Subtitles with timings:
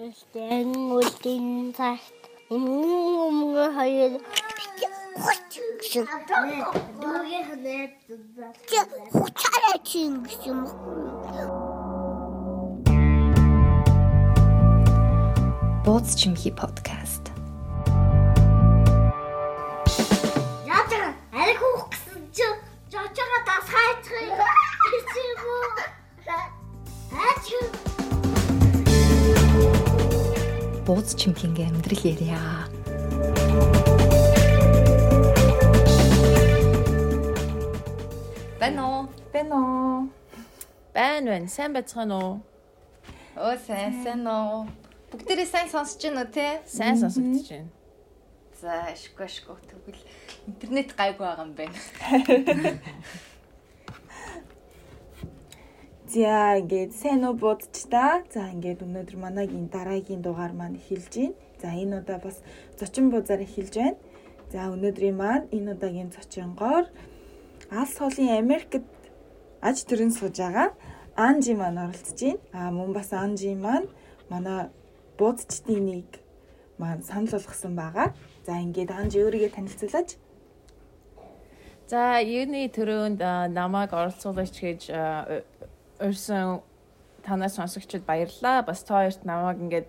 [0.00, 0.64] Гэхдээ
[0.96, 4.16] үлдэн цагт өмнө хоёр
[5.76, 6.08] гэсэн.
[7.04, 7.92] Дүүгээ ханаад
[9.12, 10.60] хуцаараа чинь гэсэн юм.
[15.84, 17.28] Бууз чимхи подкаст.
[20.64, 22.48] Яатар ариг хөөх гэсэн чи
[22.88, 24.32] жочоо дас хайцгыг
[30.90, 32.66] Бууз чимхинගේ амьдрал ярья.
[38.58, 40.10] Байна уу?
[40.92, 41.46] Байна байна.
[41.46, 42.42] Сайн байцгаана уу?
[43.36, 44.66] Оо сайн сайн уу?
[45.14, 46.58] Бүгдээрээ сайн сонсож байна уу те?
[46.66, 47.70] Сайн сонсогдож байна.
[48.58, 50.02] За ашгүй ашгүй тэгвэл
[50.50, 51.78] интернет гайгүй байгаа юм байна.
[56.10, 58.26] За ингээд сайн уу будч та.
[58.34, 61.38] За ингээд өнөөдөр манайгийн дараагийн дугаар маань эхэлж байна.
[61.62, 62.42] За энэ удаа бас
[62.74, 63.98] зочин бузаар эхэлж байна.
[64.50, 66.90] За өнөөдрийн маань энэ удаагийн зочингоор
[67.70, 68.82] Алс холын Америкт
[69.62, 70.74] аж төрөн сууж байгаа
[71.14, 72.42] Анжи маань оролцож байна.
[72.58, 73.86] Аа мөн бас Анжи маань
[74.26, 74.66] манай
[75.14, 76.08] буудчдын нэг
[76.82, 78.10] маань санал болгосон байгаа.
[78.46, 80.18] За ингээд Анжи өөрийгөө танилцуулаач.
[81.86, 84.80] За, юуны төрөнд а, намайг оролцуулаач гэж
[86.00, 86.62] урьсан
[87.22, 88.62] танаас сонсогчд баярлалаа.
[88.62, 89.88] Бас та хоёрт намайг ингээд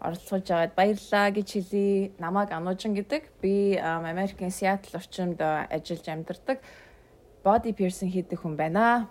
[0.00, 2.10] оролцуулж аваад баярлалаа гэж хэлье.
[2.18, 3.28] Намайг Анужин гэдэг.
[3.40, 6.58] Би Америкийн Сиэтл орчимд ажиллаж амьдардаг.
[7.44, 9.08] Body piercing хийдэг хүн байна.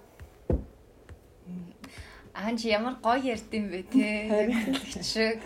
[2.58, 4.50] Чи ямар гоё ярьд юм бэ те?
[5.04, 5.42] Шиг.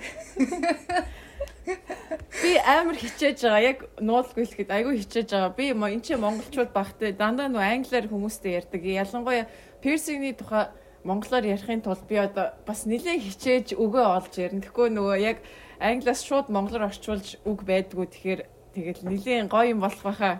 [2.43, 3.63] Би амар хичээж байгаа.
[3.63, 5.57] Яг нуулгүй хэлэхэд айгүй хичээж байгаа.
[5.57, 8.83] Би энэ чинь монголчууд багтай дандаа нөө англиар хүмүүстэй ярьдаг.
[8.83, 9.47] Ялангуяа
[9.81, 10.69] piercing-ний тухай
[11.03, 14.63] монголоор ярихын тулд би одоо бас нэлээд хичээж өгөө олж ярина.
[14.63, 15.37] Тэгэхгүй нөгөө яг
[15.79, 18.07] англиас шууд монголоор орчуулж үг байдгүй.
[18.07, 18.41] Тэгэхээр
[18.75, 20.39] тэгэл нэлээд гоё юм болох байхаа.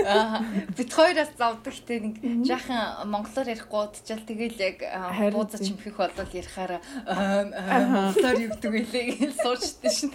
[0.00, 0.40] Аа
[0.76, 5.76] бид хоёроос завдаг те нэг жаахан монголоор ярихгүй удчаал тэгэл яг аа, Харин бууз тийм.
[5.76, 7.84] чимхэх болол ярихаараа аа, аа,
[8.16, 8.80] монголоор гэдэг вэ
[9.12, 10.12] гэж суучдээ шин.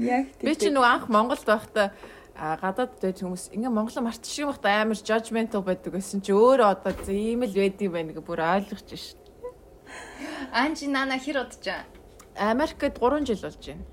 [0.00, 1.92] Яг Би чи нөгөө анх Монголд байхдаа
[2.40, 6.68] а гадаад дээд хүмүүс ингээ монголоо мартчих юм байхдаа амар judgmental байдаг гэсэн чи өөрөө
[6.72, 9.20] одоо ийм л байдığım байна гэж бүр ойлгож шин.
[10.56, 11.84] Аан чи нана хэр удажаа?
[12.32, 13.84] Америкт 3 жил болж байна.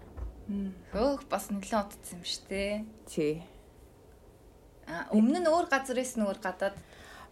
[0.95, 2.73] Хөөх бас нэлээд удсан юм шүү дээ.
[3.11, 3.35] Тий.
[4.87, 6.79] Аа өмнө нь өөр газар байсан өөр гадаад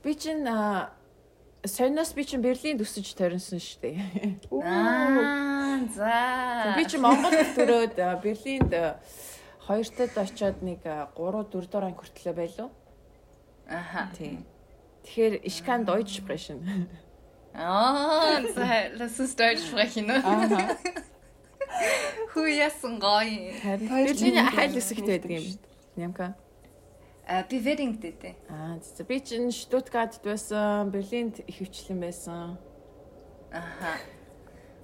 [0.05, 0.91] Би чинь а,
[1.65, 3.95] сониос би чинь Берлинд өсөж төрөнсөн шүү дээ.
[4.61, 6.75] Аа за.
[6.77, 9.01] Би чинь Монголд төрөөд а, Берлинд а,
[9.67, 12.69] хоёртод очиод нэг 3 4 дор анги хүртлээ байлуу.
[13.67, 14.09] Аха.
[14.17, 14.45] Тий.
[15.03, 16.89] Тэгэхээр ich kann Deutsch sprechen.
[17.53, 18.41] Аа
[18.97, 20.09] lass uns Deutsch sprechen.
[20.11, 20.77] Аа.
[22.33, 23.53] Хүү ясан гоё.
[23.81, 25.45] Берлиний жил хайл хэсэгт байдаг юм.
[25.95, 26.35] Нямка.
[27.27, 28.35] А би Верингтэй дээ.
[28.49, 32.57] Аа за би чинь Штутгарт байсан, Берлинд их хвчлэн байсан.
[33.51, 33.97] Аха.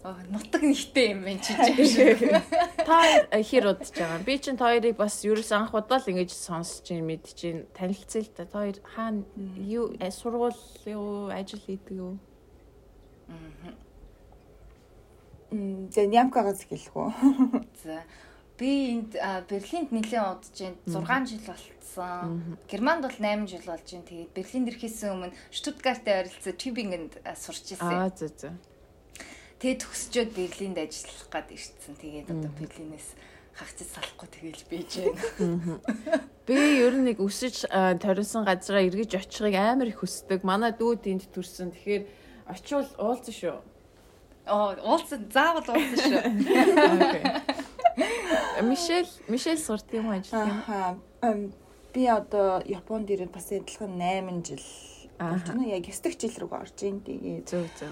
[0.01, 2.17] Нутаг нэгтэй юм байна чи чи.
[2.89, 4.25] Та хэр удаж байгаа.
[4.25, 8.25] Би чинь та хоёрыг бас ерөөс анх удаа л ингэж сонсож чинь мэдж чинь танилцъя
[8.25, 8.49] л та.
[8.49, 9.21] Та хоёр хаана
[9.61, 10.57] юу э, сургууль
[10.89, 12.17] юу ажил хийдэг юу?
[15.53, 17.09] Мм, За Нямкагаас эхэлэх үү?
[17.85, 18.01] За
[18.57, 19.13] би энд
[19.45, 21.29] Берлинд нэлээд удаж байна.
[21.29, 22.57] 6 жил болцсон.
[22.65, 24.07] Германд бол 8 жил болж байна.
[24.09, 27.85] Тэгээд Берлинд ирэхээс өмнө Штутгарттай ойролцоо Тюбингенд сурч ирсэн.
[27.85, 28.49] Аа за за.
[29.61, 31.93] Тэгээд төгсчөөд Берлинд ажиллах гад ирсэн.
[32.01, 33.13] Тэгээд одоо Берлинээс
[33.53, 34.91] хагцаж салахгүй тэгээл бийж
[35.37, 35.77] байна.
[36.49, 40.41] Би ер нь нэг өсөж а, торинсон газараа эргэж очихыг амар их хүсдэг.
[40.41, 41.69] Манай дүү тэнд төрсөн.
[41.77, 42.03] Тэгэхээр
[42.49, 43.57] очивол уулзсан шүү.
[44.49, 46.21] Оо уулзсан заавал уулзсан шүү.
[48.65, 50.63] Мишель, Мишель сурт юм ажил юм.
[51.21, 51.53] Ам,
[51.93, 54.63] Би одоо Японд ирээд бас адилхан 8 жил
[55.19, 55.67] болж байна.
[55.67, 57.91] Яг 9 жил рүү орж ийн тэгээд Зөв зөв.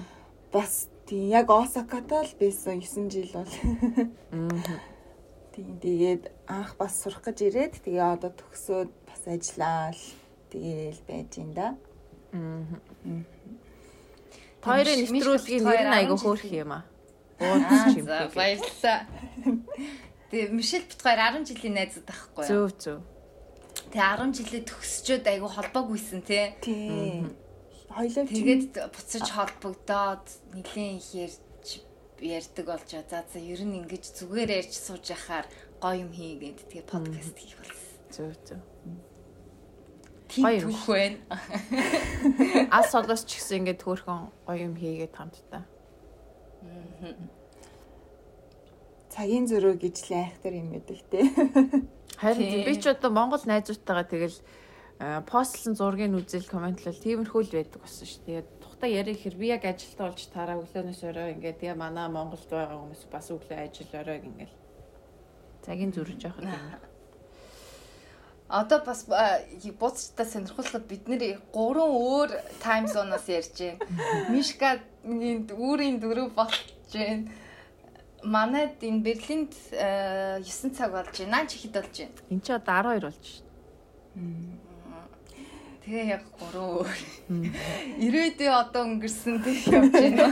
[0.56, 3.50] бас тийм яг Осаката л байсан 9 жил бол.
[5.58, 10.04] Тийм тэгээд анх бас сурах гэж ирээд тэгээ одоо төгсөөд бас ажиллаа л
[10.54, 11.74] тэгээл байж ин да.
[12.30, 13.26] Мгм.
[14.62, 16.84] Хоёрын нэвтрүүлгийн нэр нь айгүй 10 хөөрх юм аа.
[17.42, 18.06] Аа Ууц чим.
[18.06, 19.00] за баярлалаа.
[20.30, 22.70] Тэгээ Мишель бит хоёр 10 жилийн найзууд байхгүй юу?
[22.70, 22.98] Зөв зөв.
[23.90, 26.46] Тэгээ 10 жилээ төгсчөөд айгүй холбоогүйсэн тий.
[26.62, 27.34] Тийм.
[27.90, 31.70] Хоёлоо Тэгээд буцаж холбогдоод нэлийн их ярьж
[32.22, 32.90] ярьдаг болж.
[32.90, 35.50] За за ер нь ингэж зүгээр ярьж сууж яхаар
[35.82, 37.90] гоё юм хийгээд тэгээ подкаст хийх болсон.
[38.14, 38.62] Зөв зөв.
[40.30, 41.18] Тийм түүх байна.
[42.78, 45.66] Ас солоос ч гэсэн ингээд хөөрхөн гоё юм хийгээд хамтдаа.
[49.10, 51.26] Цагийн зөрөө гэж л айхтар юм байдаг те.
[52.22, 54.38] Харин би ч одоо Монгол найзуудтайгаа тэгэл
[55.00, 58.24] постлсон зургийг үзэл комментлал тиймэрхүү л байдаг болсон шүү.
[58.28, 62.44] Тэгээд тухтай яриа хэр би яг ажилтаа болж тараа өглөөнөөс орой ингээд тэгээ манай Монголд
[62.52, 64.56] байгаа хүмүүс бас өглөө ажил орой ингээл
[65.64, 66.52] цагийн зүрж явах юм.
[68.60, 69.40] Одоо бас а,
[69.80, 72.30] бууцтай сонирхолтой бид нэр гурван өөр
[72.60, 73.80] тайм зоноос ярьж байна.
[74.36, 76.60] Мишкагийн үүрийн дөрөв болж
[76.92, 77.32] байна.
[78.20, 81.40] Манайд энэ Берлинд а, 9 цаг болж байна.
[81.40, 82.16] Наач ихэд болж байна.
[82.28, 84.69] Энд чи одоо 12 болж шүү.
[85.90, 87.00] Тэгээ яг гурван өөр.
[87.98, 90.30] Ирээдүйн одоо өнгөрсөн тэг явж байна.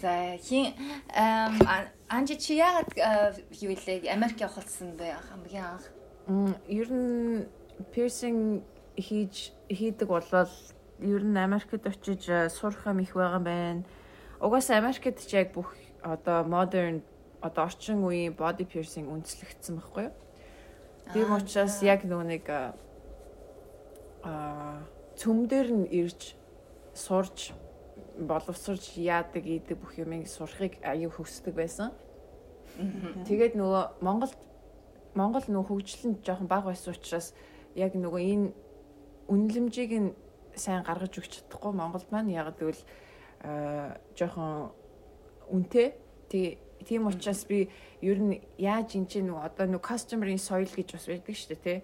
[0.00, 0.72] За хин
[1.12, 1.60] ам
[2.08, 5.84] анжи чи яагаад а, юу илээ Америк явахсан бэ хамгийн анх?
[6.24, 7.44] Мм, Ер нь
[7.92, 8.64] piercing
[8.96, 10.48] хийж хийдэг болвол
[11.04, 13.84] ер нь Америкт очиж э, сурах юм их байгаа юм байна.
[14.40, 17.04] Угаасаа Америкт ч яг бүх одоо modern
[17.44, 20.16] одоо орчин үеийн body piercing үндэслэгдсэн байхгүй юу?
[21.10, 22.44] Тийм Аа, учраас яг нөгөө нэг
[24.22, 24.86] аа
[25.18, 26.38] цөм дээр нь ирж
[26.94, 27.52] сурж
[28.18, 31.90] боловсрж яадаг ийдэг бүх юмыг сурахыг аюу хүсдэг байсан.
[33.26, 34.38] Тэгээд нөгөө Монголд
[35.12, 37.34] Монгол нөгөө хөгжлөнд жоохон бага байсан учраас
[37.76, 38.48] яг нөгөө энэ
[39.28, 40.16] үнэлэмжийг нь
[40.56, 42.80] сайн гаргаж өгч чадахгүй Монголд маань яг гэвэл
[43.44, 44.72] аа жоохон
[45.52, 45.92] үнэтэй.
[46.32, 47.70] Тэг тийм учраас би
[48.02, 51.62] ер нь яаж энэ чинь нөгөө одоо нөгөө customer-ийн соёл гэж бас байдаг шүү дээ
[51.62, 51.78] тий.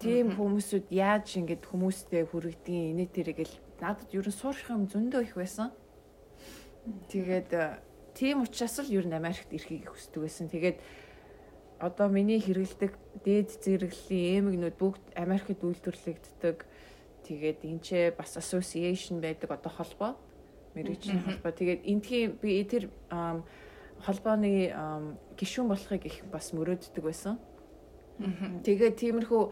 [0.00, 3.54] Тийм хүмүүсүүд яаж ингэж хүмүүстэй хүрэгдгийг инээ тэрэг л
[3.84, 5.68] надад ер нь суурах юм зөндөө их байсан.
[7.12, 7.78] Тэгээд э,
[8.16, 10.48] тийм учраас л ер нь Америкт ирэхийг хүсдэг байсан.
[10.48, 10.80] Тэгээд
[11.80, 12.92] одоо миний хэрэгэлдэг
[13.24, 16.64] дээд зэрэглэлийн эмэгнүүд бүгд Америкт үйлдвэрлэгддэг.
[17.24, 20.12] Тэгээд энэ ч бас association байдаг одоо холбоо.
[20.76, 21.52] Мэргэжлийн холбоо.
[21.52, 23.44] Тэгээд эндхийн би тэр ам,
[24.04, 24.72] холбооны
[25.36, 27.38] гишүүн болохыг их бас мөрөөддөг байсан.
[28.64, 29.42] Тэгээд тиймэрхүү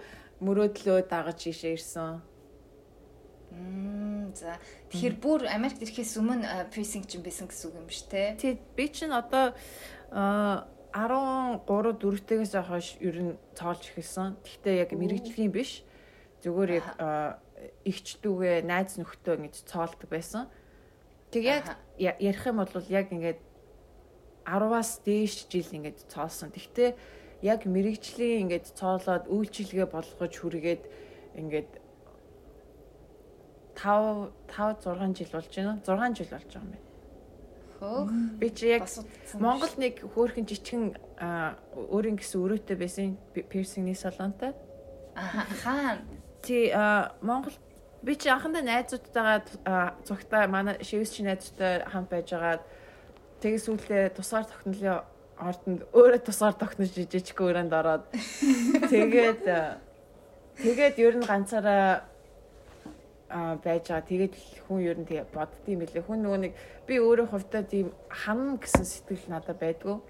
[0.44, 2.20] мөрөөдлөө дагаж ийшээ ирсэн.
[3.48, 4.60] Мм за
[4.92, 8.36] тэгэхээр бүр Америкт ирэхээс өмнө piercing чинь байсан гэсэн үг юм шүү те.
[8.36, 9.56] Тэг би чинь одоо
[10.12, 11.64] а, 13
[11.96, 14.36] 4-тээс хойш ер нь цоолж эхэлсэн.
[14.44, 15.80] Гэхдээ яг мэрэгжлийн биш.
[16.44, 17.40] Зүгээр яг а,
[17.88, 20.52] ихчдүүгээ найз нөхдөө ингэж цоолдог байсан.
[21.32, 21.64] Тэг яг
[21.96, 23.40] ярих юм бол яг ингээд
[24.48, 26.48] 10-аас дээш жил ингээд цоолсон.
[26.56, 26.96] Гэхдээ
[27.44, 30.82] яг мэрэгжлийн ингээд цоолоод үйлчилгээ болгож хүргээд
[31.36, 31.70] ингээд
[33.76, 35.78] 5 5 6 жил болж байна.
[35.84, 36.86] 6 жил болж байгаа юм байна.
[37.78, 38.10] Хөөх.
[38.40, 38.90] Би чи яг.
[39.38, 40.98] Монгол нэг хөөрхөн жижигэн
[41.78, 44.50] өөрийн гэсэн өрөөтэй байсан пирсингний салонтой.
[45.14, 46.02] Аха хаана?
[46.42, 46.74] Ти
[47.22, 47.54] Монгол
[48.02, 52.62] би чи анхандаа найзуудтайгаа а, зугтаа манай шивс чи найзуудтай хамт байжгаад
[53.42, 55.02] тэгээ сүүлдээ тусгаар тогтнолын
[55.38, 58.04] ордонд өөрөө тусгаар тогтнож жижиг өрөөнд ороод
[58.92, 59.78] тэгээд а,
[60.58, 62.08] тэгээд ер нь ганцаараа
[63.28, 64.08] а байж байгаа.
[64.08, 64.34] Тэгээд
[64.66, 66.04] хүн ер нь тэгээ боддгийм билээ.
[66.08, 66.52] Хүн нөгөө нэг
[66.88, 70.00] би өөрөө хувьдаа тийм хам гэсэн сэтгэл надад байдгүй.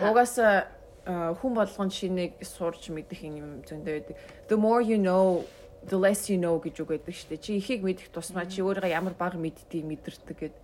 [0.00, 0.72] Угаасаа
[1.04, 4.16] а, хүн болгонд шинийг сурч мэдэх юм зөндөө байдаг.
[4.48, 5.44] The more you know,
[5.84, 7.44] the less you know гэж үг байдаг шүү дээ.
[7.44, 10.56] Чи ихийг мэдэх тусмаа чи өөрийгөө ямар бага мэддгийг мэдэрдэг гэд.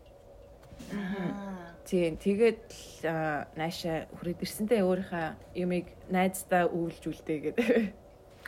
[1.88, 2.21] Тийм.
[2.21, 7.68] Тэгээд л а, наашаа хүрээд ирсэнтэй өөрийнхөө юмыг найздаа өвлж үлдээ гэдэг.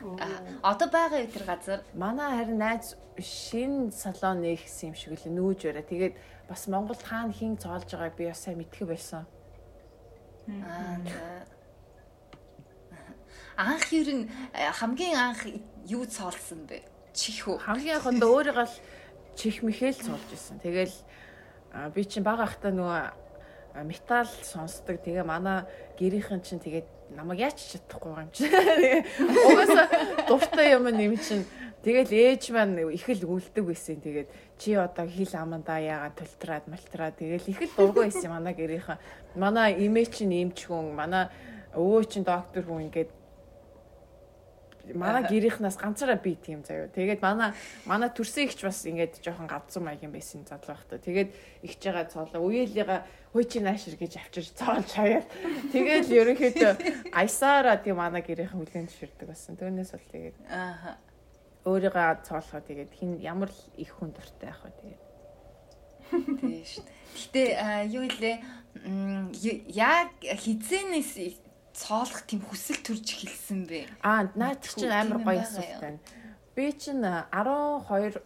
[0.00, 1.80] Аа, Одоо байгаа юу тэр газар?
[1.96, 5.84] Манай харин найз шин салон нэгсэн юм шиг л нүүж барай.
[5.88, 6.14] Тэгээд
[6.48, 9.24] бас Монголд хаана хин цоолж байгааг би бас сайн мэдхэ байсан.
[10.48, 11.00] Аа.
[13.56, 15.44] Анх ер нь э, хамгийн анх
[15.88, 16.80] юу цоолсон бэ?
[17.12, 17.60] Чих үү?
[17.60, 18.76] Хамгийн анхнд өөрийгөө л
[19.36, 20.60] чих мэхэл цоолж исэн.
[20.64, 20.96] Тэгэл
[21.72, 24.98] а, би чинь бага ахта нөгөө металл сонсдог.
[25.02, 25.64] Тэгээ манай
[25.98, 28.50] гэрийнхэн чинь тэгээд намайг яаж ч чадахгүй юм чинь.
[29.46, 29.86] Угаасаа
[30.26, 31.46] дуртай юм нэм чинь
[31.80, 34.04] Тэгэл ээж маань их л үлдэг байсан.
[34.04, 34.28] Тэгээд
[34.60, 39.00] чи одоо хил амандаа яагаад тултраад малтраа тэгэл их л дургүй байсан манай гэрийнхэн.
[39.40, 41.32] Манай имээ чинь эмч хүн, манай
[41.72, 43.08] өвөө чинь доктор хүн ингээд
[44.94, 46.88] манай гэрийнхнаас ганцаараа би тийм заяа.
[46.88, 47.52] Тэгээд манай
[47.86, 50.98] манай төрсөн ихч бас ингээд жоохон гавцсан маягийн байсан залуу байхдаа.
[50.98, 51.30] Тэгээд
[51.66, 55.26] ихж байгаа цоолоо үеэлийга хой чи наашир гэж авчирч цоолж хаяад.
[55.72, 56.72] Тэгээд ерөнхийдөө
[57.14, 59.54] аясаараа тийм манай гэрийнхэн хүлэн зөвшөрдөг байсан.
[59.54, 60.98] Түүнээс бол тэгээд Аа.
[61.68, 65.02] өөрийгөө цоолохоо тэгээд хин ямар л их хүн дуртай байх вэ тэгээд.
[66.40, 66.84] Тийм шүү.
[67.10, 68.36] Гэтэ а, юу илээ
[69.70, 71.49] яг хизэнээс
[71.80, 73.88] цоолох тийм хүсэл төрж эхэлсэн бэ?
[74.04, 75.98] Аа наад чинь амар гоё асуулт байна.
[76.52, 78.20] Би чинь 12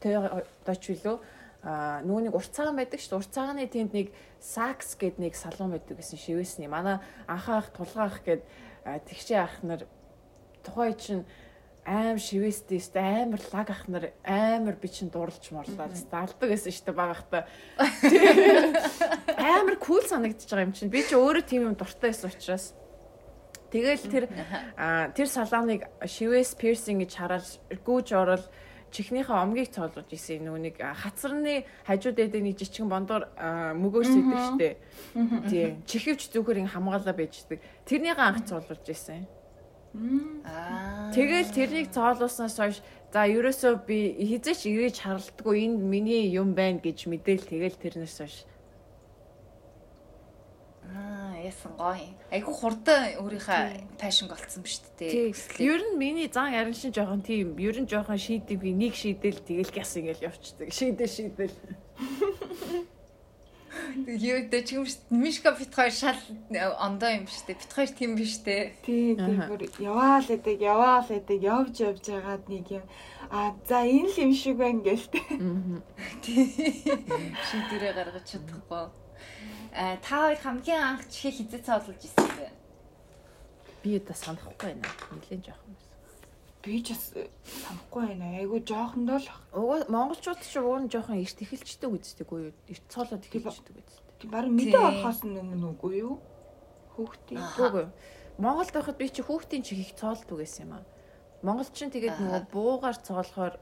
[0.00, 1.16] тойч билүү
[1.64, 3.20] а нүүнийг урцаагаан байдаг шүү дээ.
[3.24, 6.70] Урцааганы тэнд нэг сакс гэд нэг салуун байдаг гэсэн шивээсний.
[6.70, 8.46] Манай анхаах тулгаах гэд
[8.86, 9.82] тэгшээ ах нар
[10.62, 11.26] тухай чинь
[11.82, 13.26] аим шивээстэй шүү дээ.
[13.26, 15.90] Амар лаг ах нар амар би чинь дурлж морлаа.
[15.90, 17.48] Далдаг гэсэн шүү дээ багахта.
[19.58, 20.94] Амар кул санагдчихж байгаа юм чинь.
[20.94, 22.76] Би чи өөрөө тийм юм дуртай байсан учраас
[23.68, 24.24] Тэгэл тэр
[25.12, 27.46] тэр салааныг шивээс пирсинг гэж хараад
[27.84, 28.44] гүүж орол
[28.88, 34.70] чихнийхээ омгийг цоолгож исэн нүуник хацарны хажууд эдэг нэг жижигэн бондор мөгөөс идэг штэ.
[35.52, 35.84] Тийм.
[35.84, 37.60] Чихвч зүгэр ин хамгаалаа байждаг.
[37.84, 39.28] Тэрнийгээ анх цоолгож исэн.
[40.44, 41.12] Аа.
[41.12, 42.80] Тэгэл тэрнийг цоолуулснаас хойш
[43.12, 48.36] за ерөөсөө би хизээч ирээж харалтгүй энэ миний юм байна гэж мэдээл тэгэл тэрнээс хойш
[50.88, 51.17] Аа,
[51.48, 52.12] яасан гоё.
[52.30, 55.32] Айгу хурдан өөрийнхөө фэшн голцсон ба шүү дээ.
[55.64, 59.40] Ер нь миний зан ярин шин жоохон тийм ер нь жоохон шийдэг би нэг шийдэл
[59.42, 60.68] тэгэл гяс ингээл явчихдаг.
[60.68, 61.56] Шийдэл шийдэл.
[64.06, 65.18] Юу дэ ч юм шүү дээ.
[65.22, 66.18] Мишка бит хоёр шал
[66.80, 67.56] ондоо юм дээ.
[67.56, 68.74] Бит хоёр тийм биш дээ.
[68.84, 72.84] Тий, тий бүр яваал эдэг, яваал эдэг, явж явж байгаад нэг юм.
[73.30, 75.24] А за энэ л юм шиг байна гэлтэй.
[76.24, 79.07] Шийдвэрээ гаргаж чадахгүй.
[79.78, 82.50] Аа та хоёр хамгийн анх чихээ хизээ цоолуулж ирсэн бэ?
[83.86, 84.90] Би одоо санахгүй байна.
[85.14, 85.94] Нилээн жоохон байсан.
[86.66, 87.04] Би ч бас
[87.46, 88.26] санахгүй байна.
[88.42, 89.30] Айгу жоохондоо л.
[89.54, 92.54] Угаа монголчууд ч уг нь жоохон эрт эхэлчдэг үстдэг үгүй юу?
[92.66, 94.18] Эрт цоолоод эхэлчдэг үстдэг.
[94.18, 96.18] Тийм баруун мэдээ орохоос өмнө үгүй юу?
[96.98, 97.38] Хүүхдийн.
[97.38, 97.86] Үгүй.
[98.42, 100.86] Монголд байхад би чи хүүхдийн чих их цоолдог байсан юм аа.
[101.46, 103.54] Монголч чинь тэгээд нөгөө буугаар цоолохоор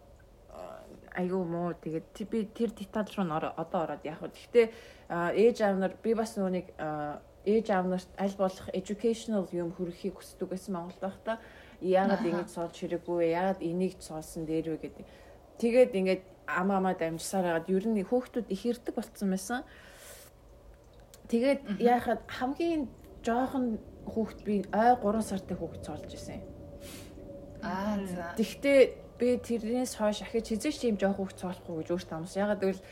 [1.17, 4.31] айгүй муу тэгээд би тэр деталь руу одоо ороод яг хөө.
[4.37, 4.67] Гэхдээ
[5.09, 6.71] ээж аав нар би бас нүуник
[7.47, 11.39] ээж аав нарт аль болох educational юм хүргэхийг хүсдэг байсан Монголд байхдаа
[11.81, 15.07] яагаад ингэж цоолж хэрэггүй яагаад энийг цоолсон дээр вэ гэдэг.
[15.63, 19.63] Тэгээд ингээд ам амаа дамжсаар хагаад ер нь хүүхдүүд их ирдэг болцсон байсан.
[21.31, 22.89] Тэгээд яахад хамгийн
[23.23, 26.43] жоохон хүүхд би ой 3 сартай хүүхд цоолж исэн.
[27.63, 28.35] Аа за.
[29.17, 32.37] Би тэрнээс хойш ахиж хизээч тийм жоох хүүхд цоолохгүй гэж өөртөө амс.
[32.37, 32.83] Ягаад гэвэл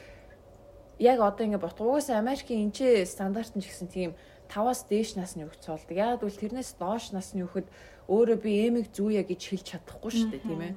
[0.99, 4.11] яг одоо ингэ бот угаасаа Америкийн энчээ стандарт нь ч гэсэн тийм
[4.49, 5.93] 5-аас дээш насны хүүхд цоолдог.
[5.93, 7.69] Ягаад гэвэл тэрнээс доош насны хүүхэд
[8.09, 10.75] өөрөө би эмиг зүүя гэж хэлж чадахгүй шүү дээ, тийм ээ.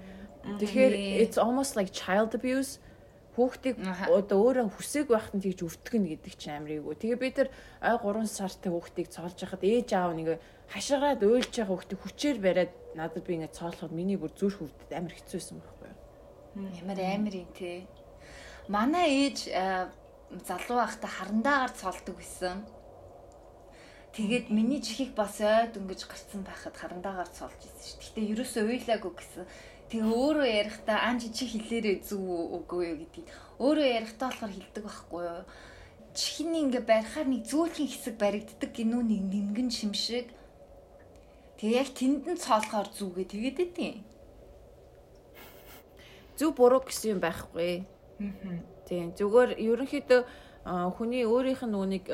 [0.59, 0.93] Тэгэхээр
[1.27, 2.79] it's almost like child abuse
[3.37, 3.77] хүүхдийг
[4.09, 6.93] одоо өөрөө хүсээг байхад нь тэгж өвтгөн гэдэг чинь амар ийгүү.
[6.97, 7.47] Тэгээ би тэр
[7.85, 10.41] ой 3 сартай хүүхдийг цоолж хахад ээж аав нэг
[10.73, 15.13] хашираад уйлж байгаа хүүхдийг хүчээр бариад надад би ингэ цоолоход миний бүр зүрх өвдөд амар
[15.13, 15.97] хэцүү байсан байхгүй юу.
[16.81, 17.85] Ямар амар юм те.
[18.67, 19.53] Манай ээж
[20.43, 22.65] залуу байхдаа харандаагаар цоолдог байсан.
[24.17, 28.01] Тэгээд миний чихийг бас ойд өнгөж гарцсан байхад харандаагаар цоолж ирсэн шүү.
[28.01, 29.45] Гэтэ ерөөсөө уйлаагүй гэсэн.
[29.87, 33.25] Тэгээ өөрөө ярихдаа анжи чи хэлээрээ зүг үгүй юу гэдэг.
[33.63, 35.43] Өөрөө ярихдаа болохоор хэлдэг байхгүй юу?
[36.11, 40.27] Чихний ингээ барихаар нэг зөөлхөн хэсэг баригддаг гинүү нэг нингэн шимшиг.
[41.55, 43.95] Тэгээ яг тэнд нь цоолохоор зүгээ тэгээд идэв.
[46.35, 47.87] Зүг буруу гэсэн юм байхгүй.
[48.91, 50.21] Тийм зүгээр ерөнхийдөө
[50.99, 52.05] хүний өөрийнх нь нүуник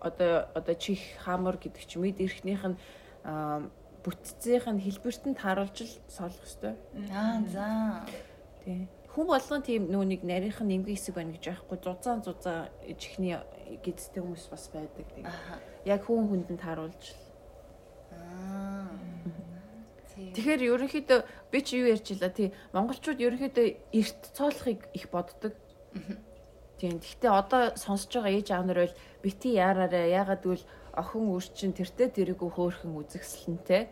[0.00, 2.76] одоо одоо чих хамар гэдэг чи мэд эрхнийх нь
[4.08, 6.74] бүтцийнх нь хэлбэртэнд харуулж л соолох ёстой.
[7.12, 8.08] Аа за.
[8.64, 8.88] Тийм.
[9.12, 13.36] Хүн болгон тийм нүуник нарийнх нь нэмгийн хэсэг байна гэж байхгүй зузаан зузаа чихний
[13.84, 15.04] гидстэй хүмүүс бас байдаг.
[15.84, 17.20] Яг хүн хүндэнд харуулж л.
[18.16, 18.88] Аа.
[20.16, 21.20] Тэгэхээр ерөнхийдөө
[21.52, 25.52] би чи юу ярьж илаа тий монголчууд ерөнхийдөө эрт цоолохыг их боддог.
[26.78, 26.98] Тийм.
[26.98, 32.08] Гэхдээ одоо сонсож байгаа ээж аав нар бол бити яараарэ ягаад гэвэл охин үрчин тэртээ
[32.14, 33.82] тэрэгүү хөөхөн үзэгсэлэнтэй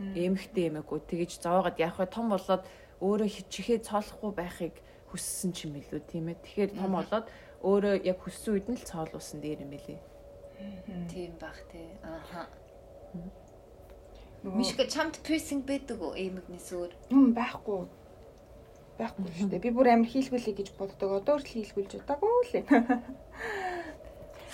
[0.00, 2.62] эмхтэй эмээгүй тэгэж зовоогод яг хөө том болоод
[3.00, 4.74] өөрөө чихээ цоолохгүй байхыг
[5.12, 7.26] хүссэн ч юм билүү тийм ээ тэгэхээр том болоод
[7.64, 10.00] өөрөө яг хүссэн үед нь л цоолуулсан дээр юм билий
[11.08, 11.88] Тийм баг тий.
[12.02, 12.46] Ааха.
[14.42, 16.92] Мишка чамд пирсинг байдаг уу эмэгнээс өөр?
[17.10, 17.88] Юм байхгүй.
[18.98, 19.64] Байхгүй шүү дээ.
[19.64, 21.10] Би бүр амар хийлгүүлээ гэж боддог.
[21.20, 22.52] Одоо л хийлгүүлж удаагүй л.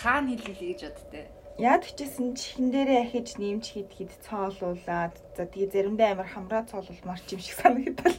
[0.03, 1.25] Хаана хэлээ гэж боддөө.
[1.57, 7.21] Яад хичээсэн чихэн дээрээ ахиж нэмж хид хид цоолуулаад за тэгээ заримдаа амар хамраа цоолуулмар
[7.25, 8.17] ч юм шиг санагдал.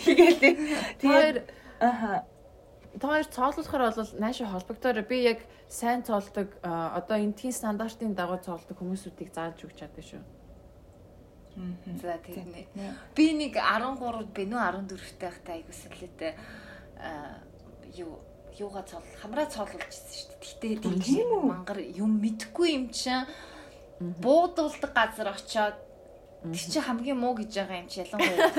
[0.00, 0.40] Тэгээл
[1.04, 1.44] тэр
[1.76, 2.24] аха
[2.96, 8.80] та хоёр цоолуулахаар бол наашаа холбогдоор би яг сайн цоолдог одоо энтхийн стандартын дагуу цоолдог
[8.80, 10.24] хүмүүсүүдийг зааж өгч чаддаг шүү.
[12.00, 12.96] За тийм нэ.
[13.12, 16.32] Би нэг 13-д би нөө 14-т байхдаа айгуу сэлээтэй
[18.00, 18.24] юу
[18.58, 20.74] юугаа цоол хамраа цоолуулж ирсэн шүү дээ.
[20.76, 23.28] Гэтэ тийм мангар юм мэдхгүй юм чинь
[24.00, 25.76] буудуулдаг газар очоод
[26.42, 28.50] Тэр чи хамгийн муу гэж байгаа юм чи ялангуяа.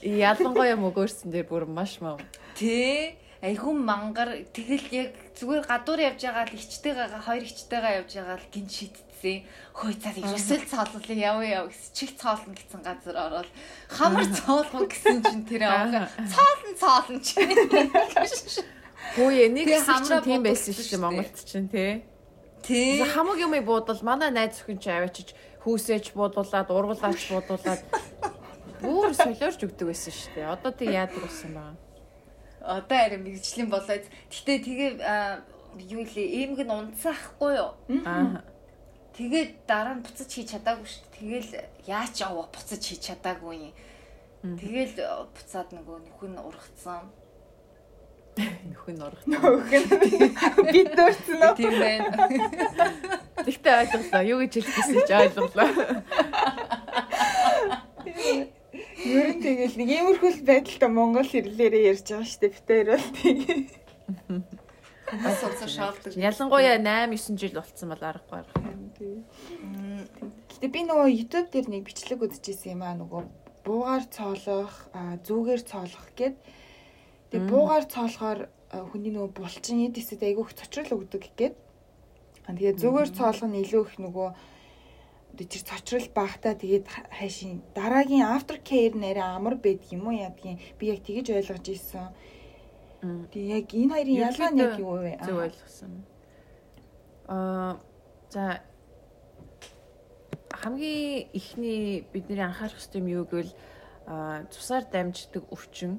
[0.00, 2.16] Ялангуяа мөгөөрсөн дээр бүр маш мав.
[2.56, 8.38] Тэ айгүй мангар тэгэл яг зүгээр гадуур явж байгаа л ичтэйгээ хоёр ичтэйгээ явж байгаа
[8.40, 9.44] л гин шидтсэн.
[9.76, 13.50] Хөөе цаа ерөөсөө цооллоо яв яв гэсэн чих цоолно гэсэн газар ороод
[13.92, 17.52] хамар цоолгоо гэсэн чинь тэр аваа цоолн цоолн чинь.
[19.16, 22.02] Хөөе нэг хамраа тийм байсан шүү дээ Монголд чинь тий.
[22.62, 25.28] Тэ Хамаг юмыг буудвал манай найз өхөн чи аваачиж
[25.66, 27.82] хүүсэж буудуулаад ургуулаач буудуулаад
[28.80, 30.52] бүр солиорч өгдөг байсан шүү дээ.
[30.54, 31.76] Одоо тэг яадаг болсон байгаа.
[32.62, 34.90] одоо арай мэрэгжлийн болоод гэтээ тэгээ
[35.90, 37.74] юу лээ эемг нь унцаахгүй юу?
[38.06, 38.46] Аа.
[39.12, 41.18] Тэгээд дараа нь буцаж хийж чадаагүй шүү дээ.
[41.18, 41.50] Тэгэл
[41.90, 43.74] яач аваа буцаж хийж чадаагүй юм.
[44.56, 44.94] Тэгэл
[45.34, 47.10] буцаад нөгөө нөхөн ургацсан.
[48.36, 49.22] Нөхөн урах.
[50.72, 51.54] Бид дөрцөн үү?
[51.60, 52.08] Тийм байна.
[53.44, 54.22] Тэгтээ ойлголоо.
[54.24, 55.68] Юу гэж хэлэх гэсэн чи ойлголоо.
[59.02, 62.54] Ер нь тэгэл нэг иймэрхүүл байдалтай Монгол хэрлээрээ ярьж байгаа шүү дээ.
[62.56, 63.60] Битээр бол тэгээ.
[65.12, 66.16] Уцаа шаалдаг.
[66.16, 68.56] Ялангуяа 8 9 жил болцсон бол аргагүй арга.
[70.48, 73.22] Гэтэ би нөгөө YouTube дээр нэг бичлэг үзчихсэн юм аа нөгөө
[73.66, 74.88] буугаар цоолох,
[75.26, 76.38] зүгээр цоолох гэд.
[77.32, 81.24] Тэгээ буугаар цоолохоор а, хүний нөгөө булчин эдэсэд айгүйх цочрол өгдөг.
[82.44, 84.28] А тэгээ зүгээр цоолох нь илүү их нөгөө
[85.32, 90.60] тэр цочрол багтаа тэгээд ха- хайшин дараагийн after care нэрээ амар байдаг юм уу ядгийн
[90.76, 92.12] би яг тэгэж ойлгож ирсэн.
[93.32, 95.12] Тэгээ яг энэ хоёрын ялгаа нь яг юу вэ?
[95.24, 95.92] Зөв ойлгосон.
[97.32, 97.80] Аа
[98.28, 98.60] за
[100.52, 103.52] хамгийн ихний бидний анхаарах хэрэгтэй юм юу гэвэл
[104.06, 105.96] аа цусаар дамждаг өвчин.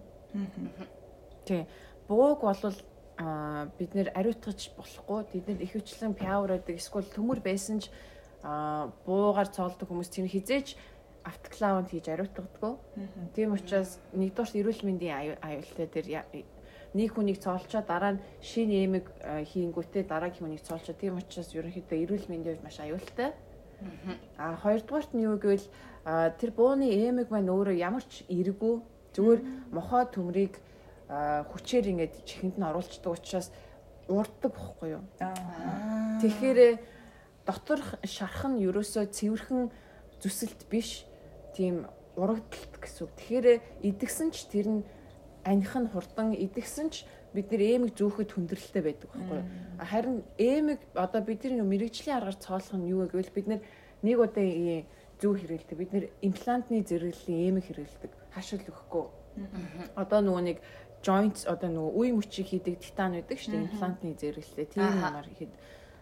[1.46, 1.66] Тий.
[2.08, 2.78] Бууг болвол
[3.18, 5.20] аа бид нэр ариутгаж болохгүй.
[5.32, 7.92] Тэд нэр ихэвчлэн пяур байдаг эсвэл төмөр байсан ч
[8.44, 10.76] аа буугаар цоолдог хүмүүс тэр хизээж
[11.24, 12.74] автоклавнд хийж ариутгадаггүй.
[13.36, 16.08] Тийм учраас нэгдүгээр эрүүл мэндийн аю- аюултай дээр
[16.94, 20.94] нэг хүнийг цоолчоо дараа нь шинэ эмэг а, хийнгүүтээ дараагийн хүнийг цоолчоо.
[20.94, 23.32] Тийм учраас ерөнхийдөө эрүүл мэндийн хувьд маш аюултай.
[24.38, 25.66] А хоёрдугаарт нь юу гэвэл
[26.06, 28.76] а, тэр бууны эмэг маань өөрөө ямар ч эргүү
[29.16, 29.40] зүгээр
[29.74, 30.62] мохоо төмрийг а,
[31.52, 33.52] хүчээр ингээд чихэнд нь оруулцдаг учраас
[34.08, 35.04] урддаг бохгүй юу.
[36.22, 36.80] Тэгэхээр
[37.46, 39.72] доторх шарах нь ерөөсөө цэвэрхэн
[40.20, 41.06] зүсэлт биш
[41.56, 43.12] тийм урагдалт гэсэн үг.
[43.20, 43.48] Тэгэхээр
[43.84, 44.82] идэгсэн ч тэр нь
[45.44, 49.48] аних нь хурдан идэгсэн ч бид нэр эмэг зүүхэд хүндрэлтэй байдаг байхгүй юу.
[49.82, 53.48] Харин эмэг одоо бидний мэрэгжлийн аргаар цоолох нь юу вэ гэвэл бид
[54.04, 54.46] нэг удаа
[55.20, 55.78] зүү хэрэгэлдэг.
[55.78, 58.12] Бид нэр имплантны зэрэглэлийн эмэг хэрэгэлдэг.
[58.36, 59.06] Хашил өгөхгүй.
[59.98, 60.58] Одоо нөгөө нэг
[61.04, 63.66] joints одоо нөгөө үе мөчийг хийдэг титан байдаг шүү дээ.
[63.68, 65.52] Имплантны зэрэглэлээ тийм юмар хэд.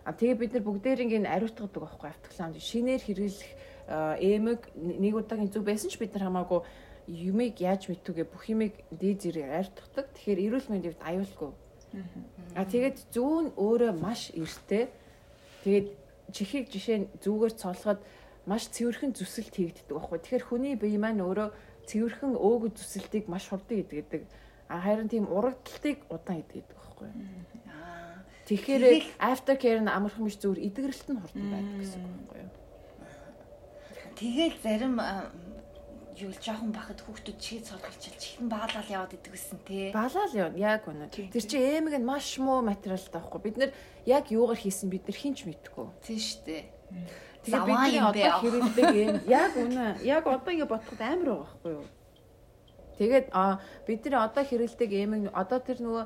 [0.05, 3.51] А тэгээ бид нар бүгдээрийг ин ариутгадаг байхгүй автоклаунд шинээр хэрэглэх
[4.21, 6.61] эмэг нэг удаагийн зүг байсан ч бид нар хамаагүй
[7.09, 10.05] юмыг яаж мэдвүгэ бүх юмыг дээд зэрэг ариутгадаг.
[10.15, 11.51] Тэгэхээр эрүүл мэндийн хувьд аюулгүй.
[12.55, 14.85] А тэгээд зүүн өөрөө маш эртээ.
[15.65, 15.87] Тэгээд
[16.31, 17.99] чихийг жишээ зүгээр цолоход
[18.45, 20.19] маш цэвэрхэн зүсэлт хийгддэг байхгүй.
[20.23, 21.49] Тэгэхээр хүний бие маань өөрөө
[21.85, 24.23] цэвэрхэн өөгд зүсэлтийг маш хурдан хийдэг.
[24.23, 24.31] А
[24.79, 27.09] харин тийм урагдалтыг удаан хийдэг байхгүй.
[27.67, 28.23] Аа.
[28.47, 28.83] Тэгэхээр
[29.19, 32.51] after care нь амархан биш зүгээр идэгрэлт нь хурдан байдаг гэсэн үг байхгүй юу?
[34.15, 34.95] Тэгэл зарим
[36.21, 39.89] юу л жоохон бахад хүүхдүүд чихээ цолголчил чихэн баалал яваад идэг гэсэн те.
[39.89, 41.09] Балаал юу яг үнэ.
[41.09, 43.41] Тэр чинь эмэг нь маш муу материалтай байхгүй.
[43.41, 43.71] Бид нэр
[44.05, 45.87] яг юугаар хийсэн бид нар хинч мэдгүй.
[46.05, 46.69] Тийм штэ.
[47.41, 49.15] Тэгээ Заваа бидний одоо хэрэгдэг юм.
[49.25, 49.85] Яг үнэ.
[50.05, 51.85] Яг одоо ингэ бодоход амар байгаа байхгүй юу?
[53.01, 53.57] Тэгээд а
[53.89, 56.05] бидний одоо хэрэглэдэг эмэг одоо тэр нөгөө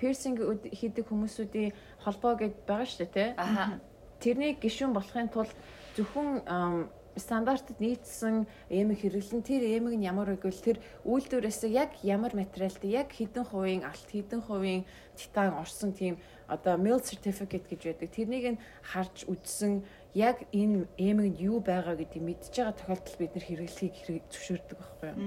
[0.00, 0.40] пирсинг
[0.72, 3.28] хийдэг хүмүүсүүдийн холбоо гэд байгаа шүү дээ.
[3.36, 3.76] Аха.
[4.16, 5.52] Тэрний гишүүн болохын тулд
[5.92, 12.88] зөвхөн стандартад нийцсэн эмэг хэрэглэн тэр эмэг нь ямар гэвэл тэр үйлдвэрээс яг ямар материалтай
[12.88, 16.16] яг хэдэн хувийн алт хэдэн хувийн титан орсон тийм
[16.48, 18.08] одоо mill certificate гэж байдаг.
[18.08, 19.84] Тэрнийг нь харж үзсэн
[20.14, 24.78] яг энэ эмэг нь юу байгаа гэдгийг мэдж байгаа тохиолдолд бид нэр хэрэглэхийг хэрэг зөвшөөрдөг
[24.78, 25.18] байхгүй юу.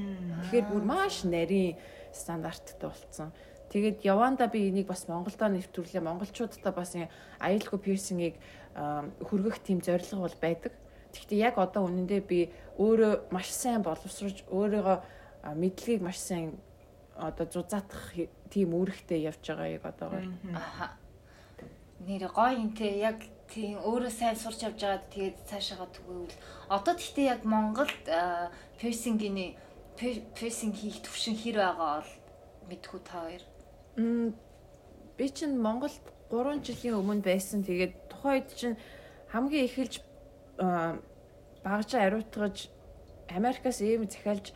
[0.46, 1.78] Тэгэхээр бүр маш нарийн
[2.14, 3.34] стандарттай болсон.
[3.74, 6.06] Тэгээд яванда би энийг бас Монголдо нэвтрүүлээ.
[6.06, 7.10] Монголчуудаа бас энэ
[7.42, 8.36] аюулгүй пирсингийг
[8.78, 10.74] аа, хүргэх тийм зорилго бол байдаг.
[11.12, 14.98] Гэхдээ яг одоо үнэндээ би өөрөө маш сайн боловсруулж өөрийгөө
[15.58, 16.62] мэдлэгийг маш сайн
[17.18, 18.14] одоо зузаатах
[18.54, 20.28] тийм үүрэгтэй явж байгаа яг одоогоор.
[20.54, 20.94] Аха.
[22.06, 26.36] Нэр гоё юм те яг тийм өөрөө сайн сурч явж байгаад тэгээд цаашаага түгээвэл
[26.70, 28.04] одоо тэгтээ яг Монголд
[28.80, 29.56] пирсингийн
[29.96, 32.12] пирсинг хийх төвшин хэр байгаа бол
[32.70, 33.44] мэдхүү та хоёр.
[35.16, 37.64] Би чинь Монголд 3 жилийн өмнө байсан.
[37.64, 38.76] Тэгээд тухайн үед чинь
[39.32, 40.04] хамгийн эхэлж
[40.60, 41.00] аа,
[41.64, 42.68] багажаа ариутгаж
[43.32, 44.52] Америкаас ийм захиалж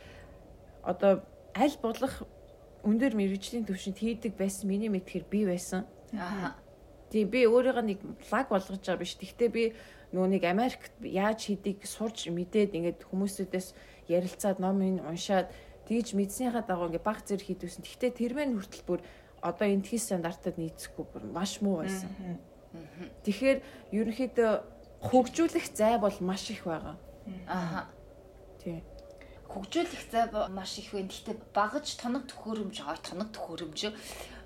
[0.84, 1.24] одоо
[1.56, 2.28] аль болох
[2.84, 5.88] өндөр мэрэгжлийн төвшөнд хийдэг байсан миний мэдхээр би байсан.
[6.12, 6.59] Аа.
[7.10, 7.98] Тийм би өөрийгөө нэг
[8.30, 9.18] лаг болгож байгаа биш.
[9.18, 9.64] Гэхдээ би
[10.14, 13.68] нөгөө нэг Америкт яаж хийдийг сурч мэдээд ингээд хүмүүсүүдээс
[14.10, 15.50] ярилцаад ном уншаад
[15.90, 17.82] тэгж мэдснийхаа дагуу ингээд баг зэрэг хийдвсэн.
[17.82, 19.00] Гэхдээ тэрмэн хүртэл бүр
[19.42, 22.38] одоо энэ тхий стандартад нийцэхгүй бүр маш муу байсан.
[23.26, 23.58] Тэгэхээр
[23.90, 24.52] ерөнхийдөө
[25.02, 26.94] хөгжүүлэх зай бол маш их байгаа.
[27.50, 27.90] Аа.
[28.62, 28.82] Тийм.
[29.50, 31.10] хөгжүүлэх зай маш их байна.
[31.10, 33.80] Гэхдээ багаж тоног төхөөрөмж, ой тоног төхөөрөмж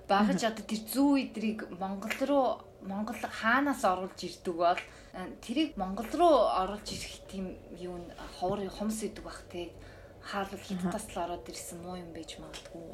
[0.08, 2.46] багаж одоо тэр зүү идрийг Монгол руу
[2.84, 4.82] Монгол хаанаас оруулж ирдэг бол
[5.16, 9.72] э, тэрийг Монгол руу оруулж ирэх тийм юу н ховор хомс идэг бах те
[10.20, 12.84] хаалал хятадас л ороод ирсэн муу юм байж магадгүй.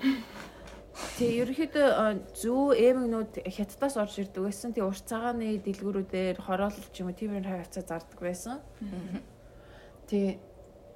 [1.19, 4.75] Тэгээ ерөнхийдөө э, зүү эмэгнүүд хятадаас орж ирдэг байсан.
[4.75, 8.59] Тэгээ урт цагааны дэлгүүрүүдээр хороолол ч юм уу тиймэр хавцаа зардаг байсан.
[10.11, 10.50] Тэгээ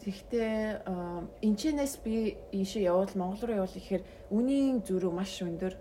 [0.04, 0.84] тэгтээ
[1.40, 5.74] энэчнээс би ийшээ явбал Монгол руу явбал ихээр үнийн зүрх маш өндөр.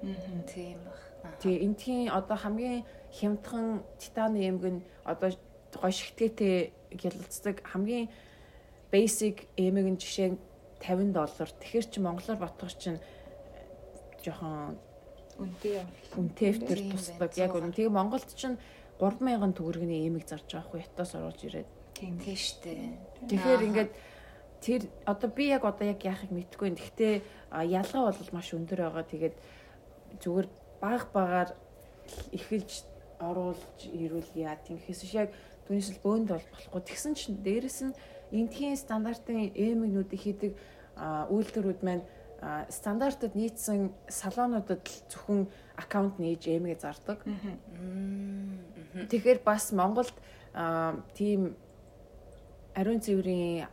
[0.47, 1.01] Тийм бах.
[1.43, 5.35] Тэгээ энтхийн одоо хамгийн хямдхан титаны эмэг нь одоо
[5.75, 8.07] гой шигтгээтэй гялалцдаг хамгийн
[8.91, 10.39] basic эмэг нь жишээ нь
[10.79, 11.49] 50 доллар.
[11.59, 12.99] Тэгэхээр чи монголоор ботгор чинь
[14.23, 14.77] жоохон
[15.39, 15.87] Үнтэй юм.
[16.15, 17.31] үнэтэйвтер Тийм тусдаг.
[17.41, 17.73] Яг үнэ.
[17.73, 18.57] Тэгээ Монголд чинь
[19.01, 21.69] 3000 төгрөгийн эмэг зарж байгаа хгүй ятаас оруулж ирээд.
[21.97, 22.19] Тийм.
[22.21, 22.71] Тийм штэ.
[23.27, 23.67] Тэгэхээр Аа.
[23.67, 23.91] ингээд
[24.63, 26.79] тэр одоо би яг одоо яг яахыг мэдэхгүй юм.
[26.79, 27.15] Гэхдээ
[27.67, 29.03] ялгаа бол маш өндөр байгаа.
[29.03, 29.35] Тэгээд
[30.23, 30.47] зүгээр
[30.79, 31.49] баг багаар
[32.31, 32.87] эхэлж
[33.19, 35.35] оруулж ирүүл яа биш яг
[35.67, 36.81] түүнээс л бөөнд бол болохгүй.
[36.87, 37.93] Тэгсэн чинь дээрэс нь
[38.31, 40.51] эндхийн стандартын эмэгнүүдийг хийдэг
[41.31, 42.03] үйлдвэрүүд маань
[42.67, 45.47] стандартад нийцсэн салонуудад л зөвхөн
[45.79, 47.19] аккаунт нээж эмэгээ зардаг.
[49.07, 50.15] Тэгэхээр бас Монголд
[51.15, 51.55] тийм
[52.75, 53.67] ариун цэврийн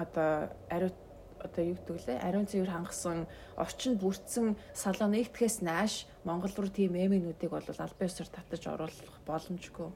[0.00, 0.96] одоо ариун
[1.40, 6.96] одоо юу гэдэг лээ ариун цэвэр хангасан орчинд бүрдсэн салон нэгтгэхээс нааш Монгол руу тийм
[6.96, 9.88] эмээнүүдийг бол албан ёсоор татаж оруулах боломжгүй.